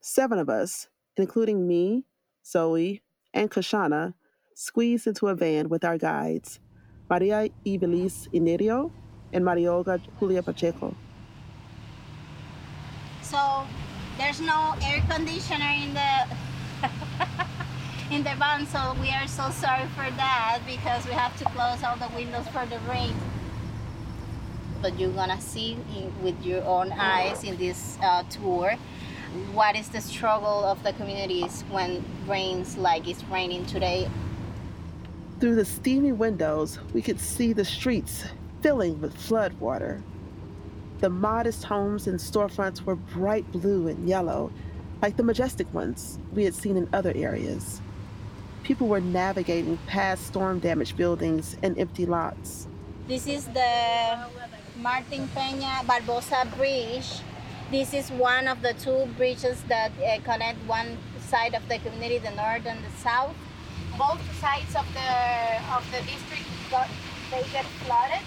Seven 0.01 0.39
of 0.39 0.49
us, 0.49 0.89
including 1.15 1.67
me, 1.67 2.05
Zoe, 2.45 3.03
and 3.33 3.49
Cashauna, 3.49 4.15
squeezed 4.53 5.07
into 5.07 5.27
a 5.27 5.35
van 5.35 5.69
with 5.69 5.85
our 5.85 5.97
guides 5.97 6.59
Maria 7.09 7.49
Ibelis 7.65 8.27
Inerio, 8.33 8.91
and 9.33 9.43
Mariolga 9.43 10.01
Julia 10.19 10.41
Pacheco. 10.41 10.95
So 13.21 13.65
there's 14.17 14.41
no 14.41 14.75
air 14.83 15.03
conditioner 15.09 15.73
in 15.83 15.93
the 15.93 16.11
in 18.15 18.23
the 18.23 18.35
van, 18.35 18.65
so 18.67 18.95
we 19.01 19.09
are 19.09 19.27
so 19.27 19.49
sorry 19.51 19.87
for 19.95 20.09
that 20.15 20.59
because 20.65 21.05
we 21.05 21.11
have 21.11 21.37
to 21.39 21.45
close 21.45 21.83
all 21.83 21.97
the 21.97 22.13
windows 22.15 22.47
for 22.49 22.65
the 22.65 22.79
rain. 22.89 23.13
But 24.81 24.99
you're 24.99 25.11
gonna 25.11 25.41
see 25.41 25.73
in, 25.95 26.13
with 26.23 26.45
your 26.45 26.63
own 26.63 26.91
eyes 26.91 27.43
in 27.43 27.57
this 27.57 27.97
uh, 28.01 28.23
tour 28.29 28.77
what 29.51 29.75
is 29.75 29.89
the 29.89 29.99
struggle 29.99 30.63
of 30.63 30.81
the 30.83 30.93
communities 30.93 31.63
when 31.69 32.03
rains 32.27 32.77
like 32.77 33.07
it's 33.07 33.23
raining 33.25 33.65
today 33.65 34.09
through 35.39 35.55
the 35.55 35.65
steamy 35.65 36.11
windows, 36.11 36.79
we 36.93 37.01
could 37.01 37.19
see 37.19 37.53
the 37.53 37.65
streets 37.65 38.23
filling 38.61 38.99
with 39.01 39.15
flood 39.15 39.53
water. 39.59 40.01
The 40.99 41.09
modest 41.09 41.63
homes 41.63 42.07
and 42.07 42.19
storefronts 42.19 42.81
were 42.81 42.95
bright 42.95 43.49
blue 43.51 43.87
and 43.87 44.09
yellow, 44.09 44.51
like 45.01 45.15
the 45.15 45.23
majestic 45.23 45.71
ones 45.73 46.17
we 46.33 46.43
had 46.43 46.55
seen 46.55 46.75
in 46.75 46.89
other 46.91 47.13
areas. 47.15 47.81
People 48.63 48.87
were 48.87 48.99
navigating 48.99 49.77
past 49.85 50.25
storm 50.25 50.59
damaged 50.59 50.97
buildings 50.97 51.55
and 51.61 51.77
empty 51.77 52.05
lots. 52.05 52.67
This 53.07 53.27
is 53.27 53.45
the 53.45 54.25
Martin 54.79 55.29
Peña 55.35 55.85
Barbosa 55.85 56.45
Bridge. 56.57 57.21
This 57.69 57.93
is 57.93 58.09
one 58.11 58.47
of 58.47 58.61
the 58.61 58.73
two 58.73 59.07
bridges 59.17 59.61
that 59.67 59.91
uh, 59.99 60.19
connect 60.23 60.57
one 60.67 60.97
side 61.19 61.53
of 61.53 61.67
the 61.69 61.77
community, 61.77 62.17
the 62.17 62.31
north 62.31 62.65
and 62.65 62.83
the 62.83 62.91
south. 62.97 63.35
Both 63.97 64.21
sides 64.39 64.75
of 64.75 64.85
the 64.93 65.09
of 65.75 65.83
the 65.91 65.99
district 66.05 66.43
got 66.71 66.87
they 67.31 67.43
get 67.51 67.65
flooded. 67.83 68.19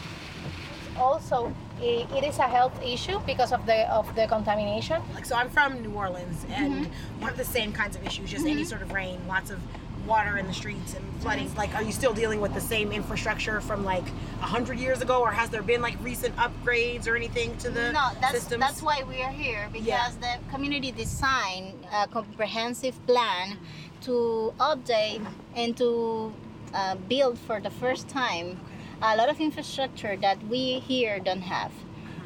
Also, 0.98 1.52
it, 1.80 2.06
it 2.12 2.24
is 2.24 2.38
a 2.38 2.42
health 2.48 2.78
issue 2.82 3.20
because 3.24 3.52
of 3.52 3.64
the 3.66 3.88
of 3.90 4.12
the 4.16 4.26
contamination. 4.26 5.00
Like 5.14 5.24
so, 5.24 5.36
I'm 5.36 5.48
from 5.48 5.80
New 5.82 5.92
Orleans, 5.92 6.44
and 6.50 6.86
Mhm. 6.86 7.20
one 7.20 7.30
of 7.30 7.36
the 7.36 7.44
same 7.44 7.72
kinds 7.72 7.96
of 7.96 8.04
issues, 8.06 8.30
just 8.30 8.46
any 8.46 8.62
Mhm. 8.62 8.66
sort 8.68 8.82
of 8.82 8.92
rain, 8.92 9.20
lots 9.28 9.50
of 9.50 9.60
water 10.06 10.38
in 10.38 10.46
the 10.46 10.52
streets 10.52 10.94
and 10.94 11.04
flooding. 11.22 11.54
Like, 11.54 11.74
are 11.74 11.82
you 11.82 11.92
still 11.92 12.12
dealing 12.14 12.40
with 12.40 12.52
the 12.54 12.60
same 12.60 12.90
infrastructure 12.90 13.60
from 13.60 13.84
like 13.84 14.04
a 14.42 14.46
hundred 14.46 14.78
years 14.80 15.00
ago, 15.02 15.20
or 15.20 15.30
has 15.30 15.50
there 15.50 15.62
been 15.62 15.80
like 15.82 15.96
recent 16.02 16.34
upgrades 16.36 17.06
or 17.06 17.14
anything 17.16 17.56
to 17.58 17.70
the 17.70 17.92
no, 17.92 18.08
that's 18.20 18.32
systems? 18.32 18.60
that's 18.60 18.82
why 18.82 19.02
we 19.04 19.22
are 19.22 19.30
here 19.30 19.68
because 19.72 20.16
the 20.16 20.34
community 20.50 20.90
design 20.90 21.78
a 21.92 22.08
comprehensive 22.08 22.96
plan 23.06 23.56
to 24.02 24.52
update 24.58 25.24
and 25.54 25.76
to 25.76 26.32
uh, 26.74 26.94
build 27.08 27.38
for 27.38 27.60
the 27.60 27.70
first 27.70 28.08
time 28.08 28.60
a 29.02 29.16
lot 29.16 29.28
of 29.28 29.40
infrastructure 29.40 30.16
that 30.16 30.42
we 30.48 30.80
here 30.80 31.18
don't 31.18 31.42
have. 31.42 31.72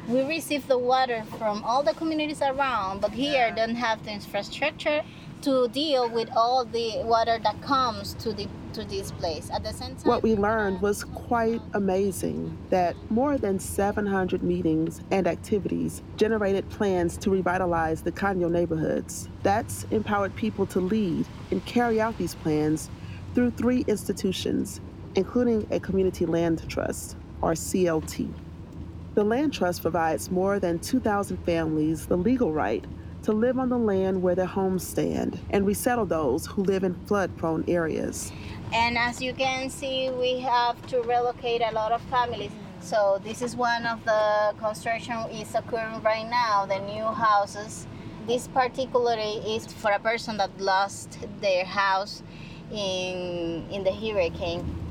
We 0.07 0.21
receive 0.21 0.67
the 0.67 0.77
water 0.77 1.23
from 1.39 1.63
all 1.63 1.81
the 1.81 1.93
communities 1.93 2.41
around, 2.41 3.01
but 3.01 3.11
here 3.11 3.51
don't 3.55 3.75
have 3.75 4.03
the 4.05 4.11
infrastructure 4.11 5.03
to 5.41 5.67
deal 5.69 6.09
with 6.09 6.29
all 6.35 6.65
the 6.65 7.01
water 7.03 7.39
that 7.43 7.61
comes 7.61 8.13
to 8.15 8.33
the 8.33 8.47
to 8.73 8.83
this 8.83 9.11
place. 9.11 9.49
At 9.51 9.63
the 9.63 9.71
same 9.71 9.95
time, 9.95 10.03
What 10.03 10.21
we 10.21 10.35
learned 10.35 10.81
was 10.81 11.03
quite 11.03 11.61
amazing 11.73 12.57
that 12.69 12.95
more 13.09 13.37
than 13.37 13.57
700 13.57 14.43
meetings 14.43 15.01
and 15.11 15.27
activities 15.27 16.03
generated 16.17 16.69
plans 16.69 17.17
to 17.17 17.29
revitalize 17.29 18.01
the 18.01 18.11
Caño 18.11 18.51
neighborhoods. 18.51 19.29
That's 19.43 19.85
empowered 19.91 20.35
people 20.35 20.65
to 20.67 20.81
lead 20.81 21.25
and 21.51 21.65
carry 21.65 22.01
out 22.01 22.17
these 22.17 22.35
plans 22.35 22.89
through 23.33 23.51
three 23.51 23.85
institutions, 23.87 24.81
including 25.15 25.67
a 25.71 25.79
community 25.79 26.25
land 26.25 26.67
trust, 26.69 27.15
or 27.41 27.53
CLT. 27.53 28.31
The 29.13 29.23
land 29.23 29.53
trust 29.53 29.81
provides 29.81 30.29
more 30.29 30.59
than 30.59 30.79
2,000 30.79 31.37
families 31.45 32.07
the 32.07 32.17
legal 32.17 32.51
right 32.51 32.83
to 33.25 33.31
live 33.31 33.57
on 33.57 33.69
the 33.69 33.77
land 33.77 34.21
where 34.21 34.35
their 34.35 34.45
homes 34.45 34.87
stand 34.87 35.39
and 35.49 35.65
resettle 35.65 36.05
those 36.05 36.45
who 36.45 36.61
live 36.63 36.83
in 36.83 36.93
flood 37.07 37.35
prone 37.37 37.65
areas. 37.67 38.31
And 38.71 38.99
as 38.99 39.19
you 39.19 39.33
can 39.33 39.71
see, 39.71 40.11
we 40.11 40.39
have 40.41 40.79
to 40.87 41.01
relocate 41.01 41.63
a 41.63 41.71
lot 41.71 41.91
of 41.91 42.01
families. 42.03 42.51
So 42.81 43.19
this 43.23 43.41
is 43.41 43.55
one 43.55 43.87
of 43.87 44.05
the 44.05 44.53
construction 44.59 45.15
is 45.31 45.55
occurring 45.55 46.03
right 46.03 46.29
now, 46.29 46.67
the 46.67 46.77
new 46.77 47.03
houses. 47.03 47.87
This 48.27 48.47
particularly 48.47 49.55
is 49.55 49.65
for 49.65 49.89
a 49.89 49.99
person 49.99 50.37
that 50.37 50.51
lost 50.59 51.17
their 51.41 51.65
house 51.65 52.21
in 52.71 53.65
in 53.71 53.83
the 53.83 53.91
hurricane. 53.91 54.84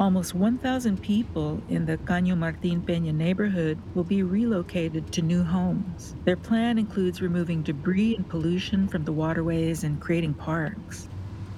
Almost 0.00 0.34
1,000 0.34 1.02
people 1.02 1.60
in 1.68 1.84
the 1.84 1.98
Caño 1.98 2.32
Martín 2.32 2.80
Peña 2.80 3.12
neighborhood 3.12 3.76
will 3.94 4.02
be 4.02 4.22
relocated 4.22 5.12
to 5.12 5.20
new 5.20 5.44
homes. 5.44 6.14
Their 6.24 6.38
plan 6.38 6.78
includes 6.78 7.20
removing 7.20 7.60
debris 7.62 8.16
and 8.16 8.26
pollution 8.26 8.88
from 8.88 9.04
the 9.04 9.12
waterways 9.12 9.84
and 9.84 10.00
creating 10.00 10.32
parks. 10.32 11.06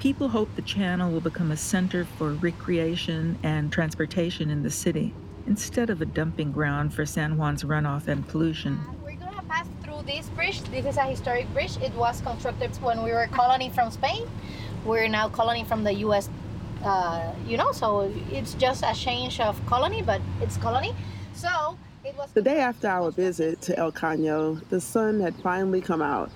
People 0.00 0.28
hope 0.28 0.48
the 0.56 0.62
channel 0.62 1.12
will 1.12 1.20
become 1.20 1.52
a 1.52 1.56
center 1.56 2.04
for 2.04 2.32
recreation 2.32 3.38
and 3.44 3.70
transportation 3.70 4.50
in 4.50 4.64
the 4.64 4.70
city, 4.70 5.14
instead 5.46 5.88
of 5.88 6.02
a 6.02 6.06
dumping 6.06 6.50
ground 6.50 6.92
for 6.92 7.06
San 7.06 7.36
Juan's 7.36 7.62
runoff 7.62 8.08
and 8.08 8.26
pollution. 8.26 8.74
Uh, 8.74 8.92
we're 9.04 9.14
gonna 9.14 9.44
pass 9.48 9.68
through 9.84 10.02
this 10.04 10.28
bridge. 10.30 10.62
This 10.62 10.84
is 10.84 10.96
a 10.96 11.04
historic 11.04 11.46
bridge. 11.52 11.76
It 11.76 11.94
was 11.94 12.20
constructed 12.22 12.74
when 12.78 13.04
we 13.04 13.12
were 13.12 13.28
colony 13.28 13.70
from 13.70 13.92
Spain. 13.92 14.28
We're 14.84 15.06
now 15.06 15.28
colony 15.28 15.62
from 15.62 15.84
the 15.84 15.94
U.S. 16.06 16.28
Uh, 16.82 17.32
you 17.46 17.56
know, 17.56 17.72
so 17.72 18.12
it's 18.30 18.54
just 18.54 18.82
a 18.84 18.94
change 18.94 19.40
of 19.40 19.64
colony, 19.66 20.02
but 20.02 20.20
it's 20.40 20.56
colony. 20.56 20.94
So 21.34 21.78
it 22.04 22.16
was. 22.16 22.30
The 22.32 22.42
day 22.42 22.60
after 22.60 22.88
our 22.88 23.10
visit 23.10 23.60
to 23.62 23.78
El 23.78 23.92
Caño, 23.92 24.60
the 24.68 24.80
sun 24.80 25.20
had 25.20 25.34
finally 25.36 25.80
come 25.80 26.02
out. 26.02 26.30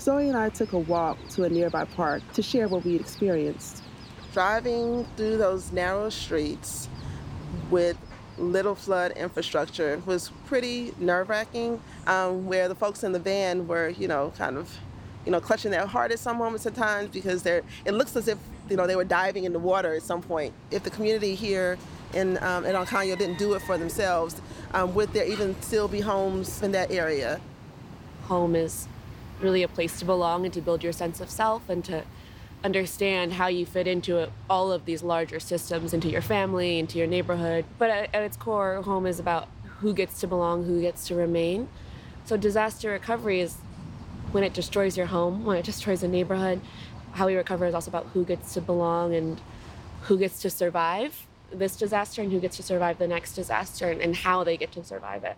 Zoe 0.00 0.28
and 0.28 0.36
I 0.36 0.48
took 0.48 0.72
a 0.72 0.78
walk 0.78 1.18
to 1.30 1.44
a 1.44 1.48
nearby 1.48 1.84
park 1.84 2.22
to 2.34 2.42
share 2.42 2.68
what 2.68 2.84
we'd 2.84 3.00
experienced. 3.00 3.82
Driving 4.32 5.06
through 5.16 5.36
those 5.36 5.70
narrow 5.72 6.10
streets 6.10 6.88
with 7.70 7.96
little 8.36 8.74
flood 8.74 9.12
infrastructure 9.12 10.02
was 10.06 10.30
pretty 10.46 10.92
nerve 10.98 11.28
wracking, 11.28 11.80
um, 12.06 12.46
where 12.46 12.68
the 12.68 12.74
folks 12.74 13.04
in 13.04 13.12
the 13.12 13.18
van 13.18 13.66
were, 13.66 13.90
you 13.90 14.08
know, 14.08 14.32
kind 14.36 14.56
of, 14.56 14.76
you 15.24 15.32
know, 15.32 15.40
clutching 15.40 15.70
their 15.70 15.86
heart 15.86 16.10
at 16.10 16.18
some 16.18 16.38
moments 16.38 16.66
at 16.66 16.74
times 16.74 17.10
because 17.10 17.42
they're, 17.42 17.62
it 17.84 17.92
looks 17.92 18.16
as 18.16 18.28
if, 18.28 18.38
you 18.68 18.76
know, 18.76 18.86
they 18.86 18.96
were 18.96 19.04
diving 19.04 19.44
in 19.44 19.52
the 19.52 19.58
water 19.58 19.94
at 19.94 20.02
some 20.02 20.22
point. 20.22 20.52
If 20.70 20.82
the 20.82 20.90
community 20.90 21.34
here 21.34 21.78
in, 22.12 22.42
um, 22.42 22.64
in 22.64 22.74
El 22.74 22.84
didn't 22.84 23.38
do 23.38 23.54
it 23.54 23.62
for 23.62 23.76
themselves, 23.76 24.40
um, 24.72 24.94
would 24.94 25.12
there 25.12 25.26
even 25.26 25.60
still 25.62 25.88
be 25.88 26.00
homes 26.00 26.62
in 26.62 26.72
that 26.72 26.90
area? 26.90 27.40
home 28.24 28.56
is 28.56 28.88
really 29.40 29.62
a 29.62 29.68
place 29.68 29.98
to 29.98 30.04
belong 30.04 30.44
and 30.44 30.54
to 30.54 30.60
build 30.60 30.82
your 30.82 30.92
sense 30.92 31.20
of 31.20 31.30
self 31.30 31.68
and 31.68 31.84
to 31.84 32.04
understand 32.62 33.34
how 33.34 33.46
you 33.46 33.66
fit 33.66 33.86
into 33.86 34.28
all 34.48 34.72
of 34.72 34.86
these 34.86 35.02
larger 35.02 35.38
systems, 35.38 35.92
into 35.92 36.08
your 36.08 36.22
family, 36.22 36.78
into 36.78 36.98
your 36.98 37.06
neighborhood. 37.06 37.64
But 37.78 37.90
at, 37.90 38.14
at 38.14 38.22
its 38.22 38.36
core, 38.36 38.80
home 38.82 39.06
is 39.06 39.20
about 39.20 39.48
who 39.80 39.92
gets 39.92 40.20
to 40.20 40.26
belong, 40.26 40.64
who 40.64 40.80
gets 40.80 41.06
to 41.08 41.14
remain. 41.14 41.68
So 42.24 42.36
disaster 42.38 42.90
recovery 42.90 43.40
is 43.40 43.56
when 44.32 44.44
it 44.44 44.54
destroys 44.54 44.96
your 44.96 45.06
home, 45.06 45.44
when 45.44 45.58
it 45.58 45.64
destroys 45.64 46.02
a 46.02 46.08
neighborhood. 46.08 46.60
How 47.14 47.26
we 47.26 47.36
recover 47.36 47.64
is 47.66 47.74
also 47.74 47.90
about 47.90 48.06
who 48.12 48.24
gets 48.24 48.54
to 48.54 48.60
belong 48.60 49.14
and 49.14 49.40
who 50.02 50.18
gets 50.18 50.42
to 50.42 50.50
survive 50.50 51.26
this 51.52 51.76
disaster 51.76 52.22
and 52.22 52.32
who 52.32 52.40
gets 52.40 52.56
to 52.56 52.62
survive 52.64 52.98
the 52.98 53.06
next 53.06 53.34
disaster 53.34 53.88
and, 53.88 54.00
and 54.00 54.16
how 54.16 54.42
they 54.42 54.56
get 54.56 54.72
to 54.72 54.82
survive 54.82 55.22
it. 55.22 55.36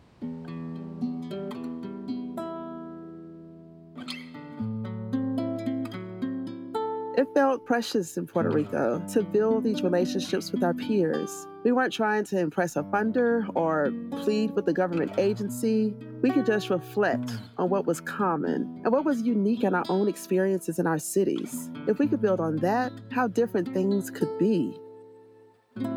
It 7.18 7.28
felt 7.34 7.66
precious 7.66 8.16
in 8.16 8.26
Puerto 8.26 8.48
Rico 8.48 9.02
to 9.12 9.22
build 9.22 9.64
these 9.64 9.82
relationships 9.82 10.52
with 10.52 10.62
our 10.62 10.72
peers. 10.72 11.46
We 11.66 11.72
weren't 11.72 11.92
trying 11.92 12.22
to 12.26 12.38
impress 12.38 12.76
a 12.76 12.84
funder 12.84 13.50
or 13.56 13.92
plead 14.22 14.52
with 14.52 14.66
the 14.66 14.72
government 14.72 15.18
agency. 15.18 15.96
We 16.22 16.30
could 16.30 16.46
just 16.46 16.70
reflect 16.70 17.28
on 17.58 17.70
what 17.70 17.86
was 17.86 18.00
common 18.00 18.82
and 18.84 18.92
what 18.92 19.04
was 19.04 19.22
unique 19.22 19.64
in 19.64 19.74
our 19.74 19.82
own 19.88 20.06
experiences 20.06 20.78
in 20.78 20.86
our 20.86 21.00
cities. 21.00 21.68
If 21.88 21.98
we 21.98 22.06
could 22.06 22.22
build 22.22 22.38
on 22.38 22.54
that, 22.58 22.92
how 23.10 23.26
different 23.26 23.74
things 23.74 24.12
could 24.12 24.38
be. 24.38 24.78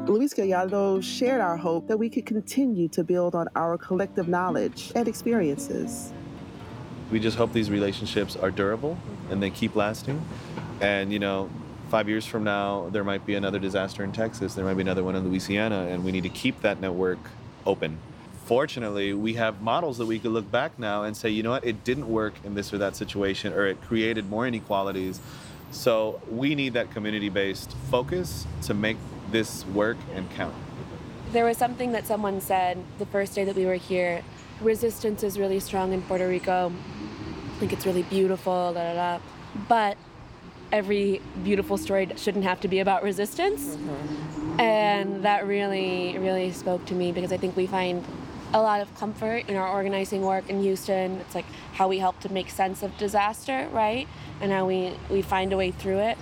Luis 0.07 0.33
Gallardo 0.33 1.01
shared 1.01 1.39
our 1.39 1.55
hope 1.55 1.87
that 1.87 1.99
we 1.99 2.09
could 2.09 2.25
continue 2.25 2.87
to 2.87 3.03
build 3.03 3.35
on 3.35 3.47
our 3.55 3.77
collective 3.77 4.27
knowledge 4.27 4.91
and 4.95 5.07
experiences. 5.07 6.11
We 7.11 7.19
just 7.19 7.37
hope 7.37 7.53
these 7.53 7.69
relationships 7.69 8.35
are 8.35 8.49
durable 8.49 8.97
and 9.29 9.39
they 9.39 9.51
keep 9.51 9.75
lasting. 9.75 10.19
And, 10.81 11.13
you 11.13 11.19
know, 11.19 11.47
five 11.89 12.07
years 12.07 12.25
from 12.25 12.43
now, 12.43 12.87
there 12.91 13.03
might 13.03 13.25
be 13.25 13.35
another 13.35 13.59
disaster 13.59 14.03
in 14.03 14.11
Texas, 14.11 14.53
there 14.53 14.63
might 14.63 14.75
be 14.75 14.81
another 14.81 15.03
one 15.03 15.15
in 15.15 15.27
Louisiana, 15.27 15.87
and 15.89 16.03
we 16.03 16.11
need 16.11 16.23
to 16.23 16.29
keep 16.29 16.61
that 16.61 16.79
network 16.79 17.19
open. 17.65 17.97
Fortunately, 18.45 19.13
we 19.13 19.33
have 19.33 19.61
models 19.61 19.97
that 19.97 20.05
we 20.05 20.19
could 20.19 20.31
look 20.31 20.49
back 20.51 20.77
now 20.79 21.03
and 21.03 21.17
say, 21.17 21.29
you 21.29 21.43
know 21.43 21.51
what, 21.51 21.65
it 21.65 21.83
didn't 21.83 22.07
work 22.07 22.33
in 22.43 22.53
this 22.53 22.73
or 22.73 22.77
that 22.77 22.95
situation, 22.95 23.53
or 23.53 23.65
it 23.65 23.81
created 23.81 24.29
more 24.29 24.47
inequalities. 24.47 25.19
So 25.71 26.21
we 26.29 26.55
need 26.55 26.73
that 26.73 26.91
community 26.91 27.29
based 27.29 27.75
focus 27.91 28.47
to 28.63 28.73
make 28.73 28.97
this 29.31 29.65
work 29.67 29.97
and 30.13 30.29
count. 30.31 30.55
There 31.31 31.45
was 31.45 31.57
something 31.57 31.91
that 31.91 32.07
someone 32.07 32.41
said 32.41 32.83
the 32.97 33.05
first 33.05 33.35
day 33.35 33.43
that 33.43 33.55
we 33.55 33.65
were 33.65 33.75
here. 33.75 34.23
Resistance 34.61 35.21
is 35.21 35.37
really 35.37 35.59
strong 35.59 35.93
in 35.93 36.01
Puerto 36.01 36.27
Rico. 36.27 36.71
I 36.71 37.59
think 37.59 37.73
it's 37.73 37.85
really 37.85 38.03
beautiful, 38.03 38.73
da 38.73 38.93
da 38.93 39.17
da. 39.17 39.23
But 39.67 39.97
every 40.71 41.21
beautiful 41.43 41.77
story 41.77 42.07
shouldn't 42.15 42.43
have 42.43 42.59
to 42.61 42.67
be 42.67 42.79
about 42.79 43.03
resistance. 43.03 43.77
And 44.59 45.23
that 45.23 45.47
really, 45.47 46.17
really 46.17 46.51
spoke 46.51 46.85
to 46.85 46.93
me 46.93 47.11
because 47.11 47.31
I 47.31 47.37
think 47.37 47.55
we 47.55 47.67
find 47.67 48.03
a 48.53 48.61
lot 48.61 48.81
of 48.81 48.93
comfort 48.95 49.47
in 49.47 49.55
our 49.55 49.67
organizing 49.67 50.21
work 50.23 50.49
in 50.49 50.61
Houston. 50.61 51.17
It's 51.21 51.35
like 51.35 51.45
how 51.73 51.87
we 51.87 51.99
help 51.99 52.19
to 52.21 52.33
make 52.33 52.49
sense 52.49 52.81
of 52.83 52.97
disaster, 52.97 53.67
right? 53.71 54.07
And 54.41 54.51
how 54.51 54.65
we, 54.65 54.93
we 55.09 55.21
find 55.21 55.53
a 55.53 55.57
way 55.57 55.71
through 55.71 55.99
it. 55.99 56.17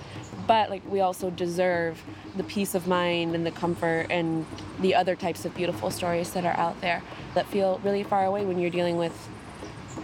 but 0.48 0.70
like 0.70 0.82
we 0.90 1.00
also 1.00 1.30
deserve 1.30 2.02
the 2.36 2.42
peace 2.42 2.74
of 2.74 2.88
mind 2.88 3.34
and 3.34 3.46
the 3.46 3.50
comfort 3.50 4.06
and 4.10 4.46
the 4.80 4.94
other 4.94 5.14
types 5.14 5.44
of 5.44 5.54
beautiful 5.54 5.90
stories 5.90 6.30
that 6.32 6.44
are 6.44 6.56
out 6.56 6.80
there 6.80 7.02
that 7.34 7.46
feel 7.46 7.80
really 7.84 8.02
far 8.02 8.24
away 8.24 8.44
when 8.44 8.58
you're 8.58 8.70
dealing 8.70 8.96
with 8.96 9.28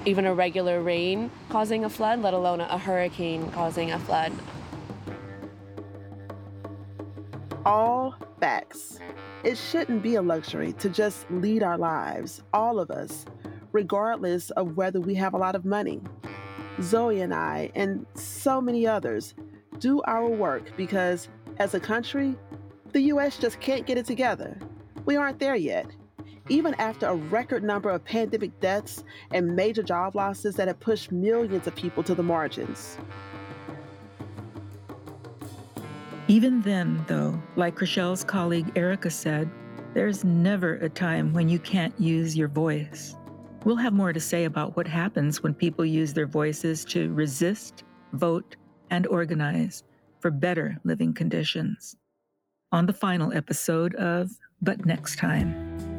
even 0.04 0.26
a 0.26 0.34
regular 0.34 0.82
rain 0.82 1.30
causing 1.48 1.84
a 1.84 1.90
flood, 1.90 2.20
let 2.20 2.34
alone 2.34 2.60
a 2.60 2.78
hurricane 2.78 3.50
causing 3.52 3.92
a 3.92 3.98
flood. 3.98 4.32
All 7.64 8.14
facts. 8.40 8.98
It 9.42 9.56
shouldn't 9.56 10.02
be 10.02 10.14
a 10.16 10.22
luxury 10.22 10.72
to 10.74 10.88
just 10.88 11.30
lead 11.30 11.62
our 11.62 11.78
lives, 11.78 12.42
all 12.52 12.78
of 12.78 12.90
us, 12.90 13.24
regardless 13.72 14.50
of 14.50 14.76
whether 14.76 15.00
we 15.00 15.14
have 15.14 15.34
a 15.34 15.38
lot 15.38 15.54
of 15.54 15.64
money. 15.64 16.00
Zoe 16.82 17.20
and 17.20 17.34
I, 17.34 17.70
and 17.74 18.04
so 18.14 18.60
many 18.60 18.86
others, 18.86 19.34
do 19.78 20.02
our 20.02 20.28
work 20.28 20.76
because, 20.76 21.28
as 21.58 21.74
a 21.74 21.80
country, 21.80 22.36
the 22.92 23.02
US 23.02 23.38
just 23.38 23.60
can't 23.60 23.86
get 23.86 23.98
it 23.98 24.06
together. 24.06 24.58
We 25.04 25.16
aren't 25.16 25.38
there 25.38 25.56
yet. 25.56 25.86
Even 26.48 26.74
after 26.74 27.06
a 27.06 27.14
record 27.14 27.64
number 27.64 27.90
of 27.90 28.04
pandemic 28.04 28.58
deaths 28.60 29.02
and 29.30 29.56
major 29.56 29.82
job 29.82 30.14
losses 30.14 30.54
that 30.56 30.68
have 30.68 30.78
pushed 30.78 31.10
millions 31.10 31.66
of 31.66 31.74
people 31.74 32.02
to 32.02 32.14
the 32.14 32.22
margins. 32.22 32.98
Even 36.28 36.62
then, 36.62 37.04
though, 37.06 37.40
like 37.56 37.76
Chrishelle's 37.76 38.24
colleague 38.24 38.72
Erica 38.76 39.10
said, 39.10 39.50
there's 39.94 40.24
never 40.24 40.74
a 40.76 40.88
time 40.88 41.32
when 41.32 41.48
you 41.48 41.58
can't 41.58 41.98
use 42.00 42.36
your 42.36 42.48
voice. 42.48 43.14
We'll 43.64 43.76
have 43.76 43.92
more 43.92 44.12
to 44.12 44.20
say 44.20 44.44
about 44.44 44.76
what 44.76 44.86
happens 44.86 45.42
when 45.42 45.54
people 45.54 45.84
use 45.84 46.12
their 46.12 46.26
voices 46.26 46.84
to 46.86 47.12
resist, 47.14 47.84
vote, 48.12 48.56
and 48.90 49.06
organize 49.06 49.84
for 50.20 50.30
better 50.30 50.78
living 50.84 51.14
conditions. 51.14 51.96
On 52.72 52.86
the 52.86 52.92
final 52.92 53.32
episode 53.32 53.94
of 53.94 54.30
But 54.60 54.84
Next 54.84 55.18
Time. 55.18 55.93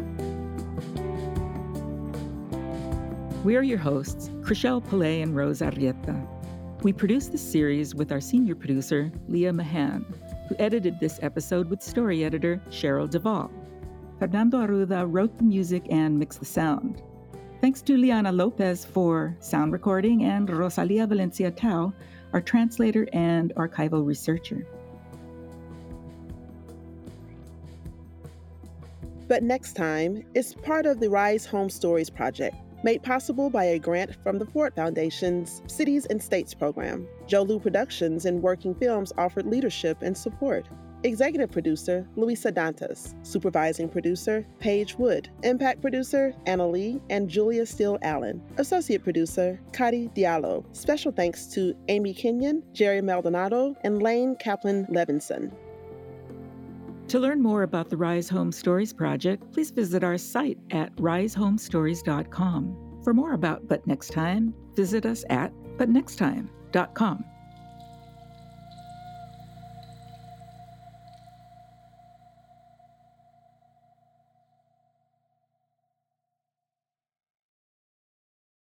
We 3.45 3.55
are 3.57 3.61
your 3.61 3.77
hosts, 3.77 4.29
Chrishelle 4.41 4.83
Palay 4.83 5.21
and 5.21 5.35
Rose 5.35 5.61
Arrieta. 5.61 6.27
We 6.81 6.91
produced 6.91 7.31
this 7.31 7.47
series 7.47 7.93
with 7.93 8.11
our 8.11 8.19
senior 8.19 8.55
producer, 8.55 9.11
Leah 9.27 9.53
Mahan, 9.53 10.03
who 10.49 10.55
edited 10.57 10.99
this 10.99 11.19
episode 11.21 11.69
with 11.69 11.83
story 11.83 12.23
editor 12.23 12.59
Cheryl 12.71 13.07
Duvall. 13.07 13.51
Fernando 14.17 14.65
Arruda 14.65 15.05
wrote 15.07 15.37
the 15.37 15.43
music 15.43 15.85
and 15.91 16.17
mixed 16.17 16.39
the 16.39 16.45
sound. 16.45 17.03
Thanks 17.61 17.83
to 17.83 17.95
Liana 17.95 18.31
Lopez 18.31 18.83
for 18.83 19.37
sound 19.41 19.73
recording 19.73 20.23
and 20.23 20.49
Rosalia 20.49 21.05
Valencia 21.05 21.51
Tao, 21.51 21.93
our 22.33 22.41
translator 22.41 23.07
and 23.13 23.53
archival 23.57 24.03
researcher. 24.03 24.65
But 29.27 29.43
next 29.43 29.73
time 29.73 30.25
is 30.33 30.55
part 30.55 30.87
of 30.87 30.99
the 30.99 31.11
Rise 31.11 31.45
Home 31.45 31.69
Stories 31.69 32.09
project, 32.09 32.55
made 32.85 33.01
possible 33.01 33.49
by 33.49 33.63
a 33.63 33.79
grant 33.79 34.15
from 34.21 34.37
the 34.37 34.45
Ford 34.45 34.71
Foundation's 34.75 35.63
Cities 35.65 36.05
and 36.05 36.21
States 36.21 36.53
program. 36.53 37.07
Jolu 37.27 37.59
Productions 37.59 38.27
and 38.27 38.43
Working 38.43 38.75
Films 38.75 39.11
offered 39.17 39.47
leadership 39.47 40.03
and 40.03 40.15
support. 40.15 40.69
Executive 41.03 41.51
producer, 41.51 42.07
Luisa 42.15 42.51
Dantas. 42.51 43.15
Supervising 43.25 43.89
producer, 43.89 44.45
Paige 44.59 44.99
Wood. 44.99 45.29
Impact 45.41 45.81
producer, 45.81 46.35
Anna 46.45 46.67
Lee 46.67 47.01
and 47.09 47.27
Julia 47.27 47.65
Steele 47.65 47.97
Allen. 48.03 48.39
Associate 48.57 49.03
producer, 49.03 49.59
Kadi 49.73 50.09
Diallo. 50.09 50.63
Special 50.75 51.11
thanks 51.11 51.47
to 51.47 51.75
Amy 51.87 52.13
Kenyon, 52.13 52.61
Jerry 52.73 53.01
Maldonado, 53.01 53.75
and 53.83 54.03
Lane 54.03 54.35
Kaplan 54.35 54.85
Levinson. 54.91 55.51
To 57.09 57.19
learn 57.19 57.41
more 57.41 57.63
about 57.63 57.89
the 57.89 57.97
Rise 57.97 58.27
Home 58.29 58.51
Stories 58.51 58.91
project, 58.91 59.53
please 59.53 59.71
visit 59.71 60.03
our 60.03 60.17
site 60.17 60.57
at 60.71 60.93
risehomestories.com. 60.95 63.01
For 63.03 63.13
more 63.13 63.33
about 63.33 63.67
But 63.67 63.85
Next 63.85 64.11
Time, 64.11 64.53
visit 64.75 65.05
us 65.05 65.23
at 65.29 65.53
butnexttime.com. 65.77 67.25